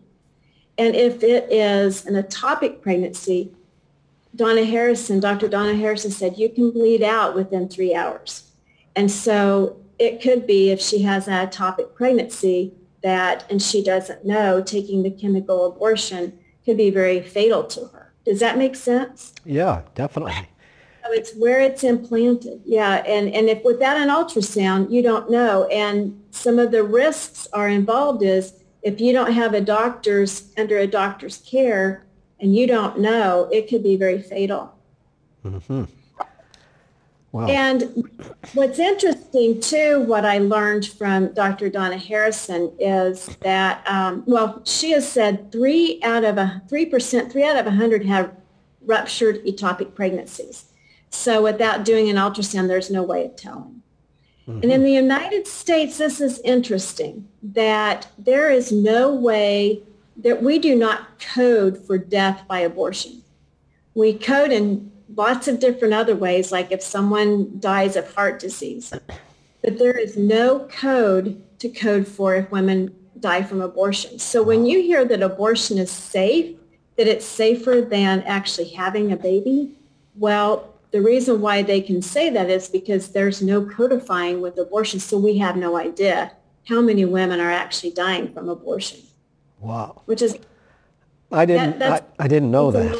And 0.78 0.96
if 0.96 1.24
it 1.24 1.52
is 1.52 2.06
an 2.06 2.16
ectopic 2.16 2.82
pregnancy, 2.82 3.54
Donna 4.36 4.66
Harrison, 4.66 5.20
Dr. 5.20 5.48
Donna 5.48 5.76
Harrison 5.76 6.10
said 6.10 6.38
you 6.38 6.50
can 6.50 6.72
bleed 6.72 7.04
out 7.04 7.36
within 7.36 7.70
three 7.70 7.94
hours. 7.94 8.52
And 8.96 9.10
so 9.12 9.78
it 10.00 10.22
could 10.22 10.48
be 10.48 10.72
if 10.72 10.82
she 10.82 11.02
has 11.04 11.28
an 11.28 11.34
ectopic 11.34 11.94
pregnancy 11.94 12.74
that, 13.04 13.50
and 13.52 13.62
she 13.62 13.84
doesn't 13.84 14.26
know, 14.26 14.62
taking 14.62 15.04
the 15.04 15.12
chemical 15.12 15.68
abortion 15.68 16.38
could 16.66 16.78
be 16.78 16.90
very 16.90 17.22
fatal 17.22 17.64
to 17.66 17.86
her. 17.88 18.14
Does 18.26 18.40
that 18.40 18.58
make 18.58 18.76
sense? 18.76 19.34
Yeah, 19.46 19.82
definitely. 19.96 20.34
So 21.04 21.12
it's 21.12 21.36
where 21.36 21.60
it's 21.60 21.84
implanted. 21.84 22.62
Yeah, 22.66 23.04
and, 23.06 23.30
and 23.34 23.50
if 23.50 23.64
without 23.64 23.98
an 23.98 24.08
ultrasound, 24.08 24.90
you 24.90 25.02
don't 25.02 25.30
know. 25.30 25.68
And 25.68 26.24
some 26.32 26.58
of 26.58 26.72
the 26.72 26.84
risks 26.84 27.48
are 27.52 27.68
involved 27.68 28.24
is 28.24 28.54
if 28.84 29.00
you 29.00 29.14
don't 29.14 29.32
have 29.32 29.54
a 29.54 29.62
doctor's 29.62 30.52
under 30.58 30.78
a 30.78 30.88
doctor's 30.88 31.38
care 31.38 32.06
and 32.40 32.56
you 32.56 32.68
don't 32.68 33.00
know, 33.00 33.50
it 33.52 33.70
could 33.70 33.82
be 33.82 33.96
very 33.96 34.22
fatal. 34.22 34.76
Mm-hmm. 35.46 35.86
Wow. 37.32 37.48
And 37.48 38.08
what's 38.54 38.78
interesting 38.78 39.60
too, 39.60 40.02
what 40.02 40.24
I 40.24 40.38
learned 40.38 40.86
from 40.86 41.34
Dr. 41.34 41.68
Donna 41.68 41.98
Harrison 41.98 42.72
is 42.78 43.26
that, 43.42 43.84
um, 43.88 44.24
well, 44.28 44.62
she 44.66 44.92
has 44.92 45.12
said 45.12 45.52
three 45.52 46.00
out 46.04 46.24
of 46.24 46.38
a 46.38 46.62
three 46.70 46.86
percent, 46.86 47.32
three 47.32 47.44
out 47.44 47.58
of 47.58 47.66
a 47.66 47.72
hundred 47.72 48.06
have 48.06 48.36
ruptured 48.86 49.44
ectopic 49.46 49.96
pregnancies. 49.96 50.66
So 51.10 51.42
without 51.42 51.86
doing 51.86 52.10
an 52.10 52.18
ultrasound, 52.18 52.68
there's 52.68 52.92
no 52.92 53.02
way 53.02 53.26
of 53.26 53.36
telling. 53.36 53.83
Mm-hmm. 54.48 54.62
And 54.64 54.72
in 54.72 54.84
the 54.84 54.92
United 54.92 55.48
States, 55.48 55.98
this 55.98 56.20
is 56.20 56.40
interesting 56.42 57.28
that 57.42 58.08
there 58.18 58.50
is 58.50 58.72
no 58.72 59.14
way 59.14 59.82
that 60.18 60.44
we 60.44 60.60
do 60.60 60.76
not 60.76 61.20
code 61.20 61.78
for 61.78 61.98
death 61.98 62.44
by 62.48 62.60
abortion. 62.60 63.24
We 63.96 64.14
code 64.14 64.52
in 64.52 64.92
lots 65.16 65.48
of 65.48 65.60
different 65.60 65.94
other 65.94 66.16
ways, 66.16 66.52
like 66.52 66.72
if 66.72 66.82
someone 66.82 67.60
dies 67.60 67.96
of 67.96 68.14
heart 68.14 68.40
disease. 68.40 68.94
But 69.62 69.80
there 69.80 69.98
is 69.98 70.18
no 70.18 70.68
code 70.68 71.42
to 71.60 71.70
code 71.70 72.08
for 72.08 72.36
if 72.36 72.52
women 72.52 72.94
die 73.20 73.44
from 73.44 73.62
abortion. 73.62 74.20
So 74.20 74.44
when 74.44 74.66
you 74.66 74.82
hear 74.82 75.06
that 75.06 75.22
abortion 75.22 75.78
is 75.78 75.92
safe, 75.92 76.58
that 76.98 77.08
it's 77.08 77.26
safer 77.26 77.82
than 77.82 78.22
actually 78.24 78.70
having 78.70 79.12
a 79.12 79.18
baby, 79.18 79.72
well, 80.16 80.73
the 80.94 81.02
reason 81.02 81.42
why 81.42 81.64
they 81.64 81.82
can 81.82 82.04
say 82.04 82.30
that 82.30 82.52
is 82.52 82.70
because 82.70 83.12
there's 83.12 83.42
no 83.42 83.66
codifying 83.66 84.42
with 84.42 84.60
abortion. 84.60 85.00
So 85.00 85.18
we 85.18 85.40
have 85.40 85.58
no 85.58 85.76
idea 85.76 86.32
how 86.70 86.82
many 86.82 87.04
women 87.04 87.40
are 87.40 87.52
actually 87.52 87.92
dying 87.92 88.32
from 88.32 88.48
abortion. 88.48 89.00
Wow. 89.60 90.04
Which 90.06 90.22
is 90.22 90.38
I 91.32 91.46
didn't 91.46 91.80
that, 91.80 92.14
I, 92.20 92.26
I, 92.26 92.28
didn't 92.28 92.52
know 92.52 92.70
that. 92.70 92.96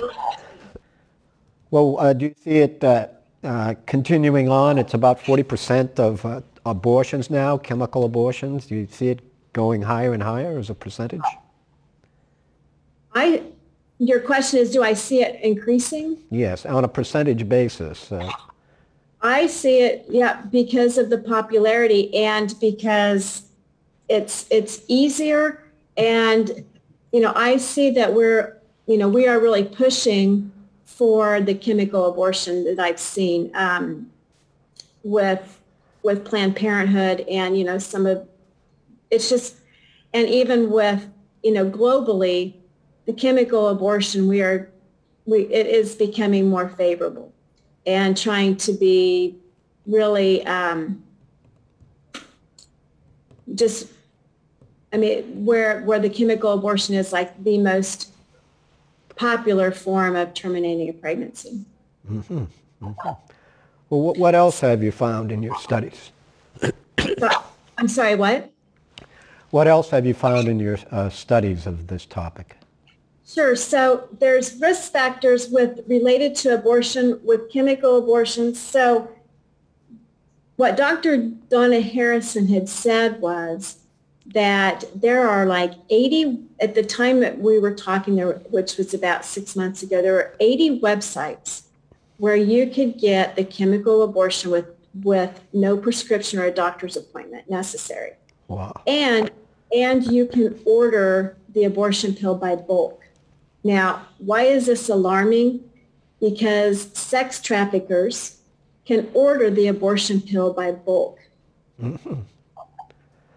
Well, 1.70 2.00
uh, 2.00 2.14
do 2.14 2.26
you 2.26 2.36
see 2.44 2.58
it 2.58 2.84
uh, 2.84 3.10
uh, 3.44 3.76
continuing 3.86 4.50
on? 4.50 4.80
It's 4.80 4.96
about 4.96 5.20
40% 5.20 6.00
of 6.00 6.26
uh, 6.26 6.42
abortions 6.66 7.30
now, 7.30 7.60
chemical 7.60 8.06
abortions. 8.06 8.66
Do 8.66 8.76
you 8.76 8.88
see 8.90 9.10
it 9.10 9.22
going 9.54 9.84
higher 9.84 10.14
and 10.14 10.24
higher 10.24 10.58
as 10.58 10.72
a 10.72 10.76
percentage? 10.76 11.22
I, 13.14 13.44
your 14.08 14.20
question 14.20 14.60
is, 14.60 14.72
do 14.72 14.84
I 14.84 14.94
see 14.94 15.22
it 15.22 15.40
increasing? 15.42 16.18
Yes, 16.30 16.66
on 16.66 16.84
a 16.84 16.88
percentage 16.88 17.48
basis. 17.48 18.12
Uh. 18.12 18.30
I 19.22 19.48
see 19.48 19.80
it, 19.80 20.06
yeah, 20.10 20.42
because 20.52 20.98
of 20.98 21.10
the 21.10 21.18
popularity 21.18 22.14
and 22.16 22.54
because 22.60 23.44
it's 24.10 24.46
it's 24.50 24.82
easier 24.88 25.64
and 25.98 26.66
you 27.12 27.20
know 27.20 27.32
I 27.36 27.58
see 27.58 27.90
that 27.92 28.14
we're 28.14 28.58
you 28.86 28.98
know 28.98 29.08
we 29.08 29.28
are 29.28 29.40
really 29.40 29.64
pushing 29.64 30.52
for 30.84 31.40
the 31.40 31.56
chemical 31.56 32.08
abortion 32.08 32.66
that 32.66 32.80
I've 32.80 33.00
seen 33.00 33.50
um, 33.56 34.12
with 35.04 35.62
with 36.04 36.26
Planned 36.26 36.56
Parenthood 36.56 37.22
and 37.22 37.58
you 37.58 37.64
know 37.64 37.78
some 37.78 38.06
of 38.06 38.28
it's 39.10 39.30
just 39.30 39.56
and 40.14 40.28
even 40.28 40.70
with 40.70 41.08
you 41.44 41.54
know 41.54 41.70
globally 41.70 42.56
the 43.06 43.14
chemical 43.14 43.70
abortion 43.70 44.28
we 44.28 44.42
are 44.42 44.70
we 45.26 45.42
it 45.44 45.68
is 45.68 45.96
becoming 45.96 46.50
more 46.50 46.70
favorable 46.70 47.34
and 47.86 48.18
trying 48.18 48.56
to 48.56 48.74
be 48.74 49.36
really 49.86 50.46
um, 50.46 51.04
just 53.56 53.88
I 54.92 54.98
mean 54.98 55.46
where 55.46 55.82
where 55.82 56.00
the 56.00 56.10
chemical 56.10 56.52
abortion 56.54 56.96
is 56.96 57.12
like 57.12 57.44
the 57.44 57.58
most 57.58 58.12
popular 59.16 59.72
form 59.72 60.16
of 60.16 60.34
terminating 60.34 60.90
a 60.90 60.94
pregnancy. 60.94 61.66
Mm-hmm. 62.10 62.46
Mm-hmm. 62.82 63.10
Well, 63.90 64.02
what, 64.02 64.18
what 64.18 64.36
else 64.36 64.60
have 64.62 64.82
you 64.82 64.92
found 64.92 65.32
in 65.32 65.44
your 65.44 65.58
studies? 65.58 66.12
I'm 67.78 67.88
sorry, 67.88 68.16
what? 68.16 68.52
What 69.52 69.68
else 69.68 69.90
have 69.92 70.06
you 70.06 70.14
found 70.14 70.48
in 70.48 70.60
your 70.60 70.80
uh, 70.90 71.10
studies 71.10 71.68
of 71.68 71.88
this 71.88 72.06
topic? 72.06 72.58
Sure. 73.26 73.56
So 73.56 74.10
there's 74.20 74.60
risk 74.60 74.92
factors 74.92 75.50
with 75.50 75.82
related 75.88 76.36
to 76.36 76.54
abortion 76.54 77.20
with 77.24 77.52
chemical 77.52 77.98
abortions. 77.98 78.60
So 78.60 79.10
what 80.56 80.76
Dr. 80.78 81.18
Donna 81.18 81.82
Harrison 81.82 82.48
had 82.48 82.68
said 82.68 83.22
was 83.22 83.78
that 84.28 84.86
there 84.96 85.28
are 85.28 85.46
like 85.46 85.74
80 85.90 86.44
at 86.62 86.76
the 86.76 86.84
time 86.84 87.20
that 87.20 87.40
we 87.40 87.60
were 87.60 87.74
talking 87.74 88.16
there 88.16 88.34
which 88.50 88.78
was 88.78 88.94
about 88.94 89.26
six 89.26 89.54
months 89.56 89.84
ago 89.84 90.02
there 90.02 90.14
were 90.14 90.36
80 90.40 90.80
websites 90.80 91.64
where 92.18 92.36
you 92.36 92.70
could 92.70 92.98
get 92.98 93.36
the 93.36 93.44
chemical 93.44 94.02
abortion 94.02 94.50
with 94.50 94.68
with 95.04 95.42
no 95.52 95.76
prescription 95.76 96.40
or 96.40 96.46
a 96.46 96.52
doctor's 96.52 96.96
appointment 96.96 97.50
necessary 97.50 98.12
wow. 98.48 98.72
and 98.88 99.30
and 99.76 100.06
you 100.06 100.26
can 100.26 100.58
order 100.66 101.36
the 101.50 101.66
abortion 101.66 102.16
pill 102.16 102.36
by 102.36 102.56
bulk 102.56 103.03
now 103.64 104.06
why 104.18 104.44
is 104.44 104.66
this 104.66 104.90
alarming 104.90 105.64
because 106.20 106.92
sex 106.98 107.42
traffickers 107.42 108.40
can 108.86 109.10
order 109.14 109.50
the 109.50 109.68
abortion 109.68 110.22
pill 110.22 110.54
by 110.54 110.72
bulk 110.72 111.20
mm-hmm 111.82 112.22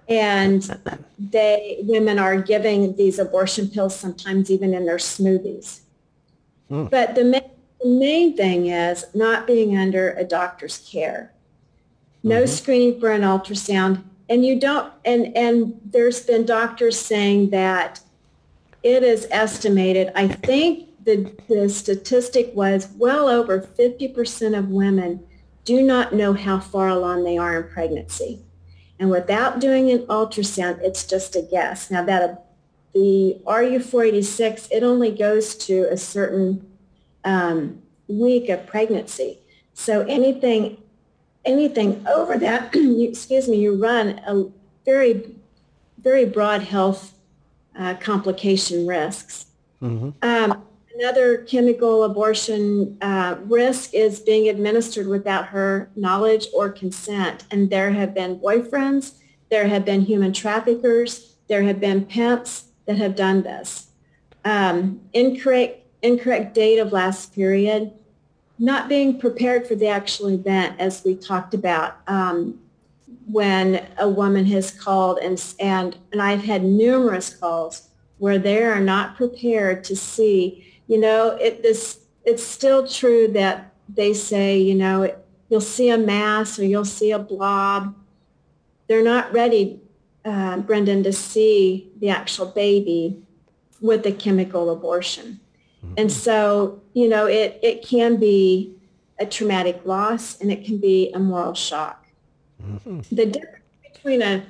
and 0.09 0.79
they 1.19 1.79
women 1.83 2.19
are 2.19 2.41
giving 2.41 2.95
these 2.97 3.19
abortion 3.19 3.69
pills 3.69 3.97
sometimes 3.99 4.51
even 4.51 4.75
in 4.75 4.87
their 4.87 4.99
smoothies. 4.99 5.81
Hmm. 6.69 6.85
But 6.85 7.15
the 7.15 7.25
main, 7.25 7.51
the 7.81 7.89
main 7.89 8.37
thing 8.37 8.67
is 8.67 9.05
not 9.15 9.47
being 9.47 9.77
under 9.77 10.13
a 10.13 10.25
doctor's 10.25 10.79
care. 10.79 11.33
No 12.23 12.43
mm-hmm. 12.43 12.47
screening 12.47 13.01
for 13.01 13.11
an 13.11 13.23
ultrasound. 13.23 14.03
And 14.29 14.45
you 14.45 14.59
don't 14.59 14.93
and 15.05 15.37
and 15.37 15.81
there's 15.85 16.25
been 16.25 16.47
doctors 16.47 16.99
saying 16.99 17.51
that 17.51 18.01
it 18.87 19.03
is 19.03 19.27
estimated, 19.33 20.13
I 20.15 20.29
think 20.29 21.05
the, 21.05 21.33
the 21.49 21.69
statistic 21.69 22.53
was 22.55 22.89
well 22.97 23.29
over 23.29 23.61
50% 23.61 24.57
of 24.57 24.69
women 24.69 25.27
do 25.65 25.83
not 25.83 26.15
know 26.15 26.35
how 26.35 26.61
far 26.61 26.87
along 26.87 27.25
they 27.25 27.37
are 27.37 27.61
in 27.61 27.69
pregnancy. 27.69 28.45
And 29.01 29.11
without 29.11 29.59
doing 29.59 29.91
an 29.91 30.07
ultrasound, 30.07 30.81
it's 30.83 31.05
just 31.05 31.35
a 31.35 31.43
guess. 31.43 31.91
Now 31.91 32.05
that 32.05 32.47
the 32.95 33.41
RU486, 33.45 34.69
it 34.71 34.85
only 34.85 35.11
goes 35.11 35.57
to 35.67 35.89
a 35.91 35.97
certain 35.97 36.65
um, 37.25 37.83
week 38.07 38.49
of 38.49 38.69
pregnancy. 38.69 39.41
So 39.75 40.03
anything, 40.03 40.81
anything 41.45 42.07
over 42.07 42.39
that, 42.39 42.73
you, 42.75 43.09
excuse 43.09 43.49
me, 43.49 43.59
you 43.59 43.75
run 43.75 44.21
a 44.25 44.45
very, 44.85 45.35
very 45.99 46.25
broad 46.25 46.63
health 46.63 47.16
uh, 47.79 47.95
complication 47.95 48.87
risks. 48.87 49.47
Mm-hmm. 49.83 50.11
Um, 50.23 50.63
another 50.99 51.39
chemical 51.39 52.05
abortion 52.05 52.97
uh, 53.03 53.37
risk 53.45 53.95
is 53.95 54.21
being 54.21 54.49
administered 54.49 55.07
without 55.07 55.47
her 55.47 55.91
knowledge 55.95 56.47
or 56.55 56.71
consent. 56.71 57.45
And 57.51 57.69
there 57.71 57.91
have 57.91 58.15
been 58.15 58.39
boyfriends, 58.39 59.17
there 59.51 59.69
have 59.69 59.85
been 59.85 60.01
human 60.01 60.33
traffickers, 60.33 61.35
there 61.49 61.63
have 61.63 61.81
been 61.81 62.05
pimps 62.05 62.65
that 62.87 62.97
have 62.97 63.15
done 63.15 63.43
this. 63.43 63.89
Um, 64.45 65.01
incorrect, 65.13 65.87
incorrect 66.03 66.55
date 66.55 66.79
of 66.79 66.93
last 66.93 67.35
period, 67.35 67.93
not 68.59 68.89
being 68.89 69.19
prepared 69.19 69.67
for 69.67 69.75
the 69.75 69.89
actual 69.89 70.29
event, 70.29 70.77
as 70.79 71.05
we 71.05 71.15
talked 71.15 71.53
about. 71.53 71.99
Um, 72.07 72.61
when 73.27 73.87
a 73.99 74.09
woman 74.09 74.45
has 74.47 74.71
called 74.71 75.19
and, 75.19 75.43
and, 75.61 75.97
and 76.13 76.23
I've 76.23 76.45
had 76.45 76.65
numerous 76.65 77.35
calls 77.35 77.89
where 78.19 78.39
they 78.39 78.63
are 78.63 78.81
not 78.81 79.17
prepared 79.17 79.85
to 79.85 79.97
see, 79.97 80.67
you 80.87 80.99
know, 80.99 81.31
it, 81.41 81.63
this, 81.63 82.01
it's 82.25 82.43
still 82.43 82.87
true 82.87 83.29
that 83.29 83.73
they 83.89 84.15
say, 84.15 84.59
you 84.59 84.75
know, 84.75 85.03
it, 85.03 85.25
you'll 85.49 85.61
see 85.61 85.91
a 85.91 85.99
mass 85.99 86.59
or 86.59 86.65
you'll 86.65 86.85
see 86.85 87.13
a 87.13 87.19
blob. 87.19 87.95
They're 88.89 89.05
not 89.05 89.33
ready, 89.33 89.81
uh, 90.25 90.59
Brendan, 90.59 91.03
to 91.05 91.13
see 91.13 91.91
the 92.01 92.09
actual 92.09 92.47
baby 92.47 93.23
with 93.81 94.03
the 94.03 94.13
chemical 94.13 94.71
abortion. 94.71 95.41
Mm-hmm. 95.85 95.95
And 95.99 96.13
so, 96.13 96.81
you 96.95 97.09
know, 97.09 97.27
it, 97.27 97.61
it 97.63 97.87
can 97.87 98.17
be 98.17 98.75
a 99.19 99.27
traumatic 99.27 99.83
loss 99.85 100.41
and 100.41 100.51
it 100.51 100.65
can 100.65 100.79
be 100.79 101.13
a 101.13 101.19
moral 101.19 101.55
shock. 101.55 102.06
The 103.13 103.27
difference 103.27 103.65
between 103.93 104.23
a, 104.23 104.45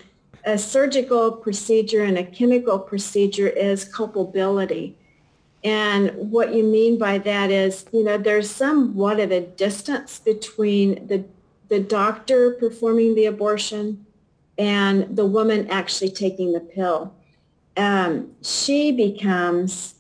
a 0.45 0.59
surgical 0.59 1.33
procedure 1.33 2.05
and 2.05 2.19
a 2.19 2.25
chemical 2.25 2.79
procedure 2.79 3.49
is 3.49 3.85
culpability. 3.85 4.97
And 5.65 6.13
what 6.15 6.55
you 6.55 6.63
mean 6.63 6.99
by 6.99 7.19
that 7.19 7.51
is, 7.51 7.87
you 7.93 8.05
know, 8.05 8.19
there's 8.19 8.51
somewhat 8.51 9.19
of 9.19 9.33
a 9.33 9.41
distance 9.41 10.19
between 10.19 11.07
the, 11.09 11.25
the 11.69 11.81
doctor 11.81 12.53
performing 12.53 13.15
the 13.15 13.27
abortion 13.27 14.07
and 14.59 15.17
the 15.17 15.27
woman 15.27 15.69
actually 15.71 16.11
taking 16.11 16.53
the 16.53 16.61
pill. 16.61 17.15
Um, 17.77 18.33
she 18.43 18.93
becomes 18.93 19.95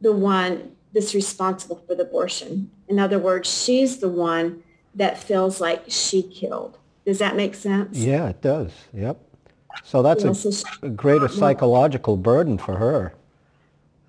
the 0.00 0.12
one 0.12 0.76
that's 0.92 1.14
responsible 1.14 1.82
for 1.86 1.94
the 1.94 2.02
abortion. 2.02 2.70
In 2.88 2.98
other 2.98 3.18
words, 3.18 3.50
she's 3.50 3.98
the 3.98 4.08
one 4.08 4.62
that 4.94 5.18
feels 5.18 5.60
like 5.60 5.84
she 5.88 6.22
killed. 6.22 6.78
Does 7.04 7.18
that 7.18 7.36
make 7.36 7.54
sense? 7.54 7.98
Yeah, 7.98 8.28
it 8.28 8.40
does. 8.40 8.72
Yep. 8.92 9.20
So 9.82 10.02
that's 10.02 10.24
a, 10.24 10.86
a 10.86 10.88
greater 10.90 11.28
psychological 11.28 12.16
burden 12.16 12.58
for 12.58 12.76
her, 12.76 13.14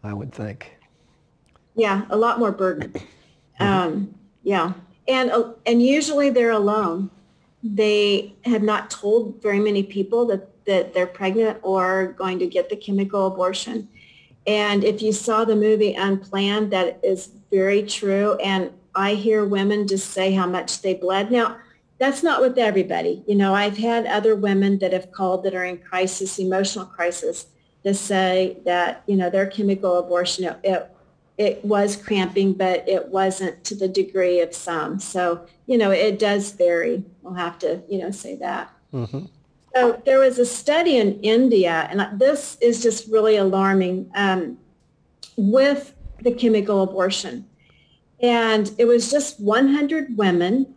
I 0.04 0.14
would 0.14 0.32
think. 0.32 0.78
Yeah, 1.76 2.04
a 2.10 2.16
lot 2.16 2.40
more 2.40 2.52
burden. 2.52 2.94
Mm-hmm. 3.58 3.88
Um, 3.88 4.16
yeah, 4.44 4.74
and 5.08 5.32
uh, 5.32 5.54
and 5.66 5.82
usually 5.82 6.30
they're 6.30 6.52
alone. 6.52 7.10
They 7.64 8.36
have 8.44 8.64
not 8.64 8.90
told 8.90 9.42
very 9.42 9.62
many 9.62 9.82
people 9.82 10.26
that 10.26 10.66
that 10.66 10.94
they're 10.94 11.08
pregnant 11.08 11.60
or 11.64 12.08
going 12.18 12.40
to 12.40 12.48
get 12.48 12.70
the 12.70 12.76
chemical 12.76 13.28
abortion. 13.28 13.88
And 14.46 14.84
if 14.84 15.02
you 15.02 15.12
saw 15.12 15.46
the 15.46 15.56
movie 15.56 15.94
Unplanned, 15.94 16.72
that 16.72 17.00
is 17.02 17.30
very 17.50 17.84
true. 17.84 18.36
And 18.36 18.72
I 18.94 19.14
hear 19.14 19.46
women 19.46 19.88
just 19.88 20.12
say 20.12 20.34
how 20.34 20.48
much 20.48 20.82
they 20.82 20.94
bled. 20.94 21.32
Now, 21.32 21.58
that's 22.06 22.22
not 22.22 22.40
with 22.40 22.60
everybody. 22.60 23.24
You 23.26 23.34
know, 23.34 23.56
I've 23.56 23.78
had 23.78 24.06
other 24.06 24.36
women 24.36 24.78
that 24.78 24.94
have 24.94 25.12
called 25.12 25.44
that 25.44 25.56
are 25.56 25.66
in 25.66 25.80
crisis, 25.80 26.38
emotional 26.38 26.86
crisis, 26.86 27.48
to 27.84 27.96
say 27.96 28.58
that, 28.64 29.02
you 29.08 29.16
know, 29.16 29.32
their 29.32 29.48
chemical 29.48 29.98
abortion, 29.98 30.56
it, 30.64 30.92
it, 31.40 31.66
was 31.66 31.96
cramping, 31.96 32.54
but 32.54 32.88
it 32.88 33.08
wasn't 33.08 33.64
to 33.64 33.76
the 33.76 33.88
degree 33.88 34.40
of 34.40 34.54
some. 34.54 35.00
So, 35.00 35.48
you 35.66 35.80
know, 35.80 35.90
it 35.90 36.20
does 36.20 36.52
vary. 36.52 37.04
We'll 37.24 37.34
have 37.34 37.58
to, 37.60 37.82
you 37.90 37.98
know, 37.98 38.12
say 38.12 38.36
that. 38.36 38.72
Mm-hmm. 38.94 39.26
So 39.74 40.02
there 40.06 40.20
was 40.20 40.38
a 40.38 40.46
study 40.46 40.98
in 40.98 41.20
India, 41.22 41.88
and 41.90 42.20
this 42.20 42.56
is 42.62 42.84
just 42.84 43.12
really 43.12 43.36
alarming, 43.36 44.12
um, 44.14 44.60
with 45.38 45.96
the 46.22 46.32
chemical 46.32 46.84
abortion. 46.84 47.48
And 48.22 48.72
it 48.78 48.86
was 48.86 49.10
just 49.10 49.40
100 49.40 50.16
women 50.18 50.75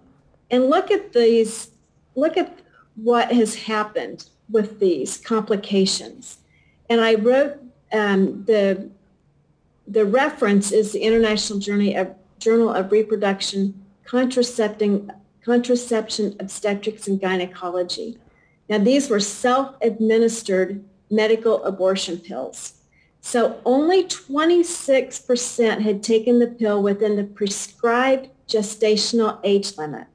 and 0.51 0.71
look 0.71 0.91
at 0.91 1.13
these, 1.13 1.71
look 2.15 2.37
at 2.37 2.59
what 2.97 3.33
has 3.33 3.55
happened 3.55 4.29
with 4.51 4.81
these 4.81 5.19
complications. 5.19 6.39
And 6.89 7.01
I 7.01 7.15
wrote 7.15 7.59
um, 7.93 8.45
the, 8.45 8.91
the 9.87 10.05
reference 10.05 10.73
is 10.73 10.93
the 10.93 11.01
International 11.01 11.59
Journal 11.59 11.97
of, 11.97 12.15
Journal 12.39 12.73
of 12.73 12.91
Reproduction, 12.91 13.85
Contracepting, 14.05 15.11
Contraception, 15.45 16.37
Obstetrics, 16.41 17.09
and 17.09 17.21
Gynecology. 17.21 18.19
Now, 18.69 18.79
these 18.79 19.09
were 19.09 19.21
self-administered 19.21 20.85
medical 21.11 21.65
abortion 21.65 22.19
pills. 22.19 22.75
So 23.21 23.61
only 23.65 24.05
26% 24.05 25.81
had 25.81 26.03
taken 26.03 26.39
the 26.39 26.47
pill 26.47 26.83
within 26.83 27.17
the 27.17 27.25
prescribed 27.25 28.29
gestational 28.47 29.41
age 29.43 29.77
limit. 29.77 30.07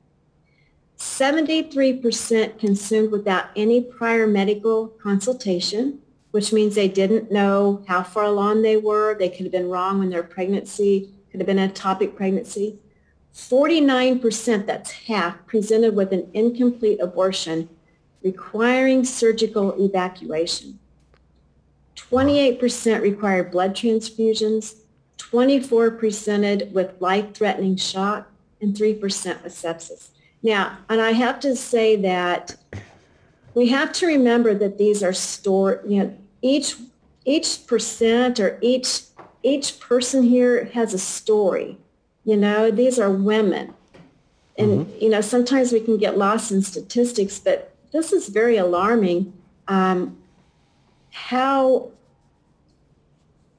73% 1.03 2.57
consumed 2.57 3.11
without 3.11 3.49
any 3.57 3.81
prior 3.81 4.25
medical 4.25 4.87
consultation, 4.87 5.99
which 6.31 6.53
means 6.53 6.75
they 6.75 6.87
didn't 6.87 7.29
know 7.29 7.83
how 7.89 8.01
far 8.01 8.23
along 8.23 8.61
they 8.61 8.77
were. 8.77 9.13
They 9.13 9.27
could 9.27 9.41
have 9.41 9.51
been 9.51 9.69
wrong 9.69 9.99
when 9.99 10.09
their 10.09 10.23
pregnancy 10.23 11.09
could 11.29 11.41
have 11.41 11.45
been 11.45 11.59
a 11.59 11.67
ectopic 11.67 12.15
pregnancy. 12.15 12.79
49%, 13.35 14.65
that's 14.65 14.91
half, 14.91 15.45
presented 15.45 15.93
with 15.93 16.13
an 16.13 16.29
incomplete 16.33 17.01
abortion 17.01 17.67
requiring 18.23 19.03
surgical 19.03 19.73
evacuation. 19.83 20.79
28% 21.97 23.01
required 23.01 23.51
blood 23.51 23.75
transfusions, 23.75 24.75
24 25.17 25.91
presented 25.91 26.73
with 26.73 26.93
life-threatening 27.01 27.75
shock, 27.75 28.31
and 28.61 28.73
3% 28.73 29.43
with 29.43 29.53
sepsis. 29.53 30.12
Now, 30.43 30.77
and 30.89 30.99
I 31.01 31.13
have 31.13 31.39
to 31.39 31.55
say 31.55 31.95
that 31.95 32.57
we 33.53 33.69
have 33.69 33.93
to 33.93 34.07
remember 34.07 34.53
that 34.53 34.77
these 34.77 35.01
are 35.01 35.13
stored, 35.13 35.81
you 35.87 36.03
know, 36.03 36.17
each, 36.41 36.75
each 37.23 37.65
percent 37.65 38.39
or 38.41 38.59
each, 38.61 39.03
each 39.41 39.79
person 39.79 40.21
here 40.21 40.65
has 40.73 40.93
a 40.93 40.99
story. 40.99 41.77
You 42.25 42.35
know, 42.35 42.71
these 42.71 42.99
are 42.99 43.09
women. 43.09 43.73
And, 44.57 44.85
mm-hmm. 44.85 45.01
you 45.01 45.09
know, 45.09 45.21
sometimes 45.21 45.71
we 45.71 45.79
can 45.79 45.97
get 45.97 46.17
lost 46.17 46.51
in 46.51 46.61
statistics, 46.61 47.39
but 47.39 47.73
this 47.93 48.11
is 48.11 48.27
very 48.27 48.57
alarming. 48.57 49.33
Um, 49.69 50.17
how, 51.11 51.91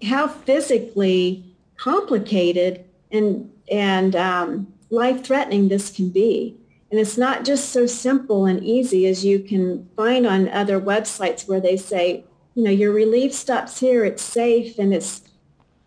how 0.02 0.28
physically 0.28 1.44
complicated 1.76 2.84
and, 3.10 3.50
and 3.70 4.14
um, 4.14 4.72
life-threatening 4.90 5.68
this 5.68 5.90
can 5.90 6.10
be. 6.10 6.58
And 6.94 7.00
it's 7.00 7.18
not 7.18 7.44
just 7.44 7.70
so 7.70 7.86
simple 7.86 8.46
and 8.46 8.62
easy 8.62 9.06
as 9.06 9.24
you 9.24 9.40
can 9.40 9.88
find 9.96 10.28
on 10.28 10.48
other 10.50 10.80
websites 10.80 11.48
where 11.48 11.58
they 11.58 11.76
say, 11.76 12.22
you 12.54 12.62
know, 12.62 12.70
your 12.70 12.92
relief 12.92 13.34
stops 13.34 13.80
here, 13.80 14.04
it's 14.04 14.22
safe, 14.22 14.78
and 14.78 14.94
it's, 14.94 15.22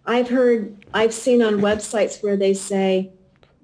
I've 0.06 0.28
heard, 0.28 0.86
I've 0.94 1.14
seen 1.14 1.42
on 1.42 1.60
websites 1.60 2.22
where 2.22 2.36
they 2.36 2.54
say 2.54 3.14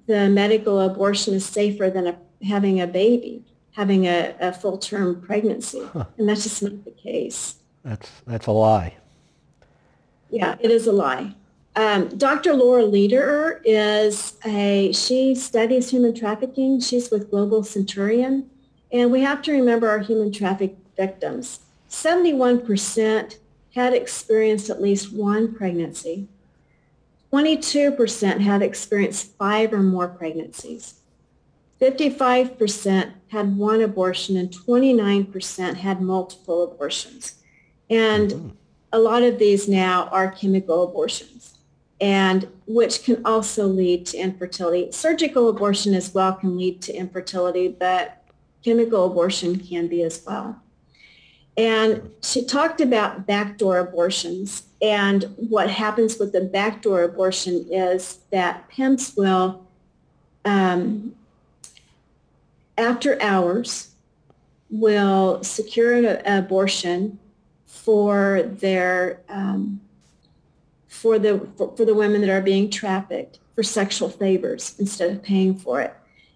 the 0.08 0.30
medical 0.30 0.80
abortion 0.80 1.34
is 1.34 1.46
safer 1.46 1.90
than 1.90 2.08
a, 2.08 2.18
having 2.48 2.80
a 2.80 2.88
baby, 2.88 3.44
having 3.72 4.08
a, 4.08 4.34
a 4.40 4.54
full-term 4.54 5.20
pregnancy. 5.20 5.82
Huh. 5.92 6.06
And 6.18 6.30
that's 6.30 6.44
just 6.44 6.64
not 6.64 6.86
the 6.86 6.92
case. 6.92 7.58
That's, 7.84 8.10
that's 8.26 8.48
a 8.48 8.54
lie. 8.54 8.96
Yeah, 10.30 10.56
it 10.62 10.72
is 10.72 10.88
a 10.88 10.94
lie. 10.94 11.36
Um, 11.76 12.08
Dr. 12.18 12.54
Laura 12.54 12.86
Lederer 12.86 13.62
is 13.66 14.38
a, 14.46 14.92
she 14.92 15.34
studies 15.34 15.90
human 15.90 16.14
trafficking. 16.14 16.80
She's 16.80 17.10
with 17.10 17.32
Global 17.32 17.64
Centurion. 17.64 18.50
And 18.92 19.12
we 19.12 19.22
have 19.22 19.42
to 19.44 19.52
remember 19.52 19.90
our 19.90 20.00
human 20.00 20.32
traffic 20.32 20.76
victims. 20.96 21.62
71% 21.90 23.38
had 23.74 23.94
experienced 23.94 24.70
at 24.70 24.82
least 24.82 25.12
one 25.12 25.54
pregnancy. 25.54 26.28
22% 27.32 28.42
had 28.42 28.62
experienced 28.62 29.36
five 29.38 29.74
or 29.74 29.82
more 29.82 30.08
pregnancies. 30.08 30.96
55% 31.82 33.14
had 33.30 33.58
one 33.58 33.82
abortion 33.82 34.38
and 34.38 34.52
29% 34.52 35.76
had 35.78 36.02
multiple 36.02 36.64
abortions. 36.64 37.42
And 37.90 38.30
mm-hmm. 38.30 38.50
a 38.92 39.00
lot 39.00 39.24
of 39.24 39.40
these 39.40 39.68
now 39.68 40.08
are 40.10 40.32
chemical 40.32 40.84
abortions 40.84 41.53
and 42.04 42.50
which 42.68 43.06
can 43.06 43.26
also 43.26 43.66
lead 43.66 44.06
to 44.06 44.18
infertility. 44.18 44.92
Surgical 44.92 45.48
abortion 45.48 45.94
as 45.94 46.14
well 46.14 46.34
can 46.34 46.58
lead 46.58 46.82
to 46.82 46.94
infertility, 46.94 47.70
but 47.70 48.26
chemical 48.62 49.06
abortion 49.06 49.58
can 49.58 49.88
be 49.88 50.04
as 50.04 50.22
well. 50.28 50.62
And 51.56 52.12
she 52.22 52.44
talked 52.44 52.82
about 52.82 53.26
backdoor 53.26 53.78
abortions. 53.78 54.64
And 54.82 55.34
what 55.38 55.70
happens 55.70 56.20
with 56.20 56.34
the 56.34 56.42
backdoor 56.42 57.04
abortion 57.04 57.66
is 57.72 58.20
that 58.32 58.68
pimps 58.68 59.16
will, 59.16 59.66
um, 60.44 61.16
after 62.78 63.22
hours, 63.22 63.92
will 64.70 65.42
secure 65.42 65.94
an, 65.94 66.22
abortion 66.26 67.18
for 67.66 68.42
their 68.44 69.22
um, 69.30 69.80
for 71.04 71.20
the 71.20 71.34
for, 71.58 71.76
for 71.78 71.86
the 71.86 71.94
women 71.94 72.22
that 72.22 72.30
are 72.30 72.42
being 72.42 72.70
trafficked 72.70 73.40
for 73.56 73.64
sexual 73.64 74.10
favors 74.10 74.76
instead 74.80 75.12
of 75.12 75.22
paying 75.22 75.56
for 75.56 75.82
it. 75.82 75.94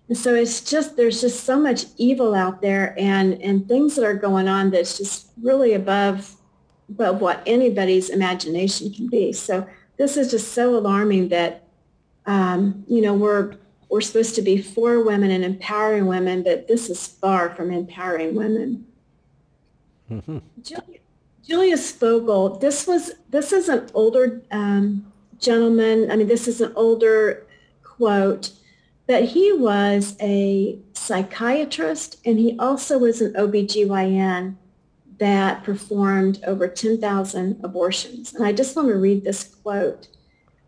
And 0.09 0.17
so 0.17 0.35
it's 0.35 0.61
just, 0.61 0.95
there's 0.95 1.19
just 1.19 1.43
so 1.43 1.59
much 1.59 1.85
evil 1.97 2.33
out 2.33 2.61
there 2.61 2.95
and, 2.97 3.41
and 3.41 3.67
things 3.67 3.95
that 3.95 4.05
are 4.05 4.13
going 4.13 4.47
on 4.47 4.69
that's 4.71 4.97
just 4.97 5.31
really 5.41 5.73
above, 5.73 6.33
above 6.89 7.19
what 7.19 7.43
anybody's 7.45 8.09
imagination 8.09 8.93
can 8.93 9.07
be. 9.07 9.33
So 9.33 9.67
this 9.97 10.15
is 10.15 10.31
just 10.31 10.53
so 10.53 10.77
alarming 10.77 11.27
that, 11.29 11.67
um, 12.25 12.85
you 12.87 13.01
know, 13.01 13.13
we're, 13.13 13.55
we're 13.89 13.99
supposed 13.99 14.35
to 14.35 14.41
be 14.41 14.61
for 14.61 15.03
women 15.03 15.31
and 15.31 15.43
empowering 15.43 16.05
women, 16.05 16.43
but 16.43 16.69
this 16.69 16.89
is 16.89 17.05
far 17.05 17.53
from 17.55 17.71
empowering 17.71 18.33
women. 18.35 18.85
Mm-hmm. 20.09 20.37
Julia, 20.61 20.96
Julius 21.47 21.91
Fogel, 21.91 22.57
this 22.57 22.85
was, 22.85 23.11
this 23.29 23.53
is 23.53 23.69
an 23.69 23.89
older 23.93 24.41
um, 24.51 25.11
gentleman. 25.39 26.11
I 26.11 26.15
mean, 26.15 26.27
this 26.27 26.47
is 26.47 26.61
an 26.61 26.73
older 26.75 27.47
quote 27.83 28.51
but 29.07 29.23
he 29.23 29.53
was 29.53 30.15
a 30.21 30.77
psychiatrist 30.93 32.17
and 32.25 32.37
he 32.37 32.57
also 32.59 32.99
was 32.99 33.21
an 33.21 33.33
OBGYN 33.33 34.55
that 35.17 35.63
performed 35.63 36.43
over 36.45 36.67
10,000 36.67 37.59
abortions. 37.63 38.33
And 38.35 38.45
I 38.45 38.51
just 38.51 38.75
want 38.75 38.89
to 38.89 38.95
read 38.95 39.23
this 39.23 39.43
quote 39.43 40.09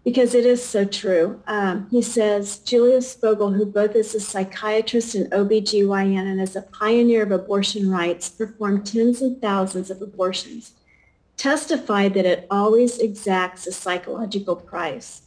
because 0.03 0.33
it 0.33 0.45
is 0.45 0.63
so 0.63 0.85
true. 0.85 1.41
Um, 1.47 1.87
he 1.91 2.01
says, 2.01 2.59
Julius 2.59 3.13
Fogel, 3.13 3.51
who 3.51 3.65
both 3.65 3.95
is 3.95 4.15
a 4.15 4.19
psychiatrist 4.19 5.15
and 5.15 5.31
OBGYN 5.31 6.31
and 6.31 6.41
is 6.41 6.55
a 6.55 6.61
pioneer 6.61 7.23
of 7.23 7.31
abortion 7.31 7.89
rights, 7.89 8.29
performed 8.29 8.85
tens 8.85 9.21
of 9.21 9.39
thousands 9.39 9.91
of 9.91 10.01
abortions, 10.01 10.73
testified 11.37 12.13
that 12.13 12.25
it 12.25 12.47
always 12.49 12.99
exacts 12.99 13.67
a 13.67 13.71
psychological 13.71 14.55
price. 14.55 15.23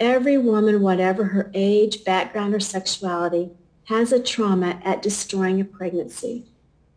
Every 0.00 0.38
woman, 0.38 0.82
whatever 0.82 1.24
her 1.24 1.50
age, 1.54 2.04
background, 2.04 2.54
or 2.54 2.60
sexuality, 2.60 3.50
has 3.84 4.12
a 4.12 4.22
trauma 4.22 4.80
at 4.84 5.02
destroying 5.02 5.60
a 5.60 5.64
pregnancy. 5.64 6.46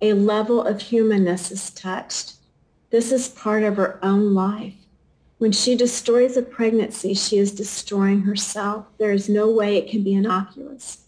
A 0.01 0.13
level 0.13 0.61
of 0.61 0.81
humanness 0.81 1.51
is 1.51 1.69
touched. 1.69 2.33
This 2.89 3.11
is 3.11 3.27
part 3.29 3.63
of 3.63 3.75
her 3.77 3.99
own 4.01 4.33
life. 4.33 4.76
When 5.37 5.51
she 5.51 5.75
destroys 5.75 6.35
a 6.35 6.41
pregnancy, 6.41 7.13
she 7.13 7.37
is 7.37 7.51
destroying 7.51 8.21
herself. 8.21 8.85
There 8.97 9.11
is 9.11 9.29
no 9.29 9.49
way 9.49 9.77
it 9.77 9.89
can 9.89 10.03
be 10.03 10.15
innocuous. 10.15 11.05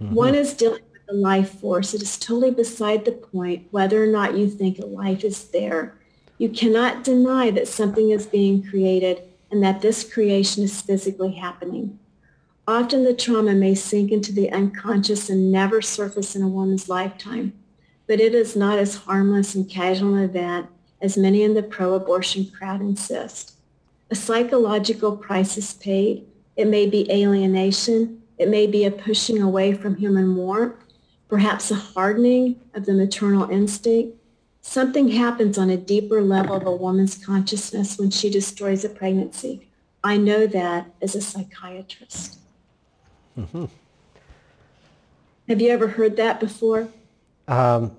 Mm-hmm. 0.00 0.14
One 0.14 0.34
is 0.34 0.54
dealing 0.54 0.82
with 0.92 1.06
the 1.06 1.14
life 1.14 1.60
force. 1.60 1.92
It 1.92 2.00
is 2.00 2.16
totally 2.16 2.50
beside 2.50 3.04
the 3.04 3.12
point 3.12 3.68
whether 3.70 4.02
or 4.02 4.06
not 4.06 4.36
you 4.36 4.48
think 4.48 4.78
a 4.78 4.86
life 4.86 5.24
is 5.24 5.48
there. 5.48 5.94
You 6.38 6.48
cannot 6.48 7.04
deny 7.04 7.50
that 7.50 7.68
something 7.68 8.10
is 8.10 8.26
being 8.26 8.66
created 8.66 9.22
and 9.50 9.62
that 9.62 9.82
this 9.82 10.10
creation 10.10 10.64
is 10.64 10.80
physically 10.80 11.32
happening. 11.32 11.98
Often 12.66 13.04
the 13.04 13.14
trauma 13.14 13.54
may 13.54 13.74
sink 13.74 14.10
into 14.10 14.32
the 14.32 14.50
unconscious 14.50 15.30
and 15.30 15.52
never 15.52 15.80
surface 15.80 16.34
in 16.34 16.42
a 16.42 16.48
woman's 16.48 16.88
lifetime, 16.88 17.52
but 18.06 18.20
it 18.20 18.34
is 18.34 18.56
not 18.56 18.78
as 18.78 18.96
harmless 18.96 19.54
and 19.54 19.68
casual 19.68 20.14
an 20.14 20.24
event 20.24 20.66
as 21.00 21.16
many 21.16 21.42
in 21.42 21.54
the 21.54 21.62
pro-abortion 21.62 22.50
crowd 22.50 22.80
insist. 22.80 23.55
A 24.10 24.14
psychological 24.14 25.16
price 25.16 25.56
is 25.56 25.74
paid. 25.74 26.26
It 26.56 26.66
may 26.66 26.86
be 26.86 27.10
alienation. 27.10 28.22
It 28.38 28.48
may 28.48 28.66
be 28.66 28.84
a 28.84 28.90
pushing 28.90 29.42
away 29.42 29.72
from 29.72 29.96
human 29.96 30.36
warmth, 30.36 30.76
perhaps 31.28 31.70
a 31.70 31.74
hardening 31.74 32.60
of 32.74 32.86
the 32.86 32.92
maternal 32.92 33.50
instinct, 33.50 34.16
Something 34.68 35.06
happens 35.10 35.58
on 35.58 35.70
a 35.70 35.76
deeper 35.76 36.20
level 36.20 36.56
of 36.56 36.66
a 36.66 36.74
woman's 36.74 37.16
consciousness 37.16 37.96
when 37.98 38.10
she 38.10 38.28
destroys 38.28 38.84
a 38.84 38.88
pregnancy. 38.88 39.68
I 40.02 40.16
know 40.16 40.48
that 40.48 40.90
as 41.00 41.14
a 41.14 41.20
psychiatrist. 41.20 42.40
Mm-hmm. 43.38 43.66
Have 45.48 45.60
you 45.60 45.70
ever 45.70 45.86
heard 45.86 46.16
that 46.16 46.40
before? 46.40 46.88
Um, 47.46 47.96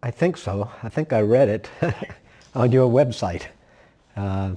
I 0.00 0.12
think 0.12 0.36
so. 0.36 0.70
I 0.84 0.88
think 0.88 1.12
I 1.12 1.20
read 1.20 1.48
it 1.48 1.68
on 2.54 2.70
your 2.70 2.88
website. 2.88 3.46
Uh, 4.16 4.52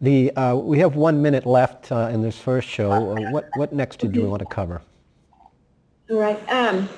the, 0.00 0.30
uh, 0.36 0.54
we 0.54 0.78
have 0.78 0.96
one 0.96 1.20
minute 1.20 1.46
left 1.46 1.90
uh, 1.90 2.10
in 2.12 2.22
this 2.22 2.38
first 2.38 2.68
show. 2.68 2.90
Uh, 2.92 3.30
what, 3.30 3.48
what 3.56 3.72
next 3.72 3.98
do 3.98 4.08
you 4.08 4.28
want 4.28 4.40
to 4.40 4.46
cover? 4.46 4.80
All 6.10 6.18
right. 6.18 6.40
Um, 6.48 6.88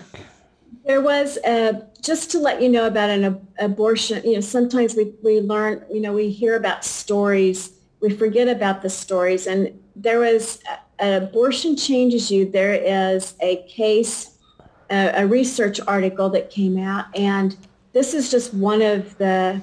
there 0.84 1.00
was 1.00 1.38
a, 1.38 1.86
just 2.02 2.30
to 2.32 2.38
let 2.38 2.60
you 2.62 2.68
know 2.68 2.86
about 2.86 3.10
an 3.10 3.24
ab- 3.24 3.48
abortion, 3.58 4.22
you 4.24 4.34
know, 4.34 4.40
sometimes 4.40 4.94
we, 4.94 5.12
we 5.22 5.40
learn, 5.40 5.84
you 5.90 6.00
know, 6.00 6.12
we 6.12 6.30
hear 6.30 6.56
about 6.56 6.84
stories, 6.84 7.72
we 8.00 8.10
forget 8.10 8.48
about 8.48 8.82
the 8.82 8.90
stories. 8.90 9.46
And 9.46 9.78
there 9.96 10.20
was 10.20 10.62
an 10.98 11.22
abortion 11.22 11.76
changes 11.76 12.30
you. 12.30 12.50
There 12.50 12.74
is 12.74 13.34
a 13.40 13.62
case, 13.68 14.38
a, 14.90 15.22
a 15.22 15.26
research 15.26 15.80
article 15.86 16.28
that 16.30 16.50
came 16.50 16.78
out. 16.78 17.06
And 17.16 17.56
this 17.92 18.14
is 18.14 18.30
just 18.30 18.54
one 18.54 18.82
of 18.82 19.16
the, 19.18 19.62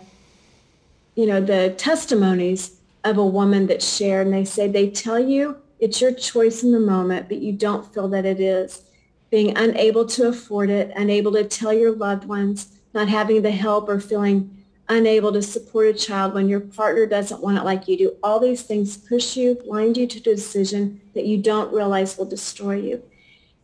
you 1.15 1.25
know, 1.25 1.41
the 1.41 1.73
testimonies 1.77 2.76
of 3.11 3.17
a 3.17 3.25
woman 3.25 3.67
that 3.67 3.81
shared. 3.81 4.27
And 4.27 4.35
they 4.35 4.45
say, 4.45 4.67
they 4.67 4.89
tell 4.89 5.19
you 5.19 5.57
it's 5.79 6.01
your 6.01 6.13
choice 6.13 6.63
in 6.63 6.71
the 6.71 6.79
moment, 6.79 7.27
but 7.27 7.37
you 7.37 7.53
don't 7.53 7.91
feel 7.93 8.07
that 8.09 8.25
it 8.25 8.39
is 8.39 8.83
being 9.29 9.57
unable 9.57 10.05
to 10.05 10.27
afford 10.29 10.69
it, 10.69 10.91
unable 10.95 11.33
to 11.33 11.43
tell 11.43 11.73
your 11.73 11.91
loved 11.91 12.25
ones, 12.25 12.79
not 12.93 13.09
having 13.09 13.41
the 13.41 13.51
help 13.51 13.89
or 13.89 13.99
feeling 13.99 14.53
unable 14.89 15.33
to 15.33 15.41
support 15.41 15.87
a 15.87 15.93
child 15.93 16.33
when 16.33 16.47
your 16.47 16.61
partner 16.61 17.05
doesn't 17.05 17.41
want 17.41 17.57
it 17.57 17.65
like 17.65 17.87
you 17.87 17.97
do. 17.97 18.15
All 18.23 18.39
these 18.39 18.61
things 18.61 18.97
push 18.97 19.35
you, 19.35 19.55
blind 19.55 19.97
you 19.97 20.07
to 20.07 20.19
a 20.19 20.35
decision 20.35 21.01
that 21.13 21.25
you 21.25 21.37
don't 21.37 21.73
realize 21.73 22.17
will 22.17 22.25
destroy 22.25 22.75
you. 22.75 23.03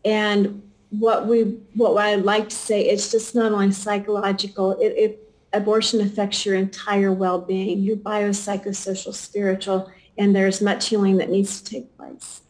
And 0.03 0.61
what 0.89 1.27
we, 1.27 1.43
what 1.75 1.97
I'd 1.97 2.23
like 2.23 2.49
to 2.49 2.55
say, 2.55 2.81
it's 2.81 3.09
just 3.09 3.35
not 3.35 3.53
only 3.53 3.71
psychological, 3.71 4.73
it, 4.73 4.93
it 4.97 5.22
abortion 5.53 6.01
affects 6.01 6.45
your 6.45 6.55
entire 6.55 7.11
well-being, 7.11 7.79
your 7.79 7.95
biopsychosocial, 7.97 9.13
spiritual, 9.13 9.91
and 10.17 10.35
there's 10.35 10.61
much 10.61 10.89
healing 10.89 11.17
that 11.17 11.29
needs 11.29 11.61
to 11.61 11.71
take 11.71 11.97
place. 11.97 12.41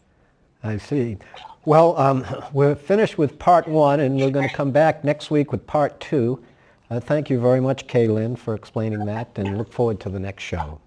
I 0.62 0.78
see. 0.78 1.18
Well, 1.66 1.96
um, 1.98 2.26
we're 2.52 2.74
finished 2.74 3.16
with 3.16 3.38
part 3.38 3.68
one, 3.68 4.00
and 4.00 4.16
we're 4.16 4.30
going 4.30 4.48
to 4.48 4.54
come 4.54 4.70
back 4.70 5.04
next 5.04 5.30
week 5.30 5.52
with 5.52 5.66
part 5.66 5.98
two. 6.00 6.42
Uh, 6.90 7.00
thank 7.00 7.30
you 7.30 7.40
very 7.40 7.60
much, 7.60 7.86
Kaylin, 7.86 8.36
for 8.38 8.54
explaining 8.54 9.06
that, 9.06 9.30
and 9.36 9.56
look 9.56 9.72
forward 9.72 10.00
to 10.00 10.10
the 10.10 10.20
next 10.20 10.42
show. 10.42 10.80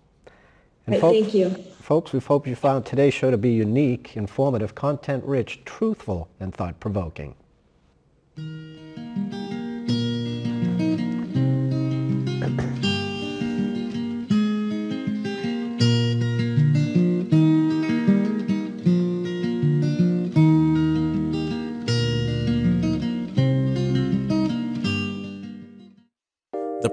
And 0.85 0.93
right, 0.93 1.01
folks, 1.01 1.19
thank 1.19 1.33
you. 1.33 1.49
Folks, 1.81 2.13
we 2.13 2.19
hope 2.19 2.45
you 2.47 2.55
found 2.55 2.85
today's 2.85 3.13
show 3.13 3.31
to 3.31 3.37
be 3.37 3.51
unique, 3.51 4.15
informative, 4.15 4.75
content-rich, 4.75 5.61
truthful, 5.65 6.29
and 6.39 6.53
thought-provoking. 6.53 7.33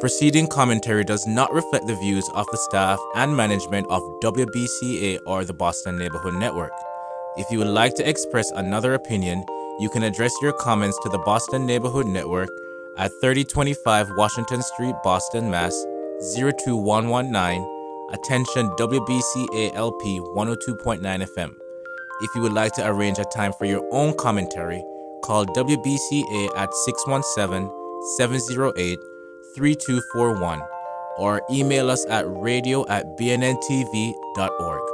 Preceding 0.05 0.47
commentary 0.47 1.03
does 1.03 1.27
not 1.27 1.51
reflect 1.51 1.87
the 1.87 1.95
views 1.95 2.29
of 2.35 2.47
the 2.53 2.59
staff 2.59 2.99
and 3.15 3.35
management 3.35 3.87
of 3.89 4.03
WBCA 4.23 5.19
or 5.25 5.47
the 5.47 5.55
Boston 5.55 5.97
Neighborhood 5.97 6.35
Network. 6.35 6.73
If 7.39 7.51
you 7.51 7.57
would 7.61 7.69
like 7.69 7.95
to 7.95 8.07
express 8.07 8.51
another 8.51 8.93
opinion, 8.93 9.43
you 9.81 9.89
can 9.89 10.03
address 10.03 10.31
your 10.43 10.53
comments 10.53 10.99
to 11.05 11.09
the 11.09 11.17
Boston 11.21 11.65
Neighborhood 11.65 12.07
Network 12.07 12.51
at 12.99 13.13
3025 13.23 14.11
Washington 14.19 14.61
Street, 14.61 14.95
Boston, 15.03 15.51
Mass. 15.51 15.73
02119. 16.37 17.67
Attention 18.13 18.69
WBCA 18.77 19.75
LP 19.75 20.21
102.9 20.21 21.01
FM. 21.01 21.55
If 22.21 22.35
you 22.35 22.43
would 22.43 22.53
like 22.53 22.75
to 22.75 22.87
arrange 22.87 23.19
a 23.19 23.25
time 23.25 23.55
for 23.55 23.65
your 23.65 23.89
own 23.91 24.15
commentary, 24.19 24.85
call 25.25 25.47
WBCA 25.47 26.59
at 26.59 26.75
617 26.75 27.73
708 28.19 28.99
3241 29.57 30.61
or 31.19 31.43
email 31.51 31.91
us 31.91 32.05
at 32.07 32.25
radio 32.27 32.87
at 32.89 33.17
bnntv.org. 33.17 34.94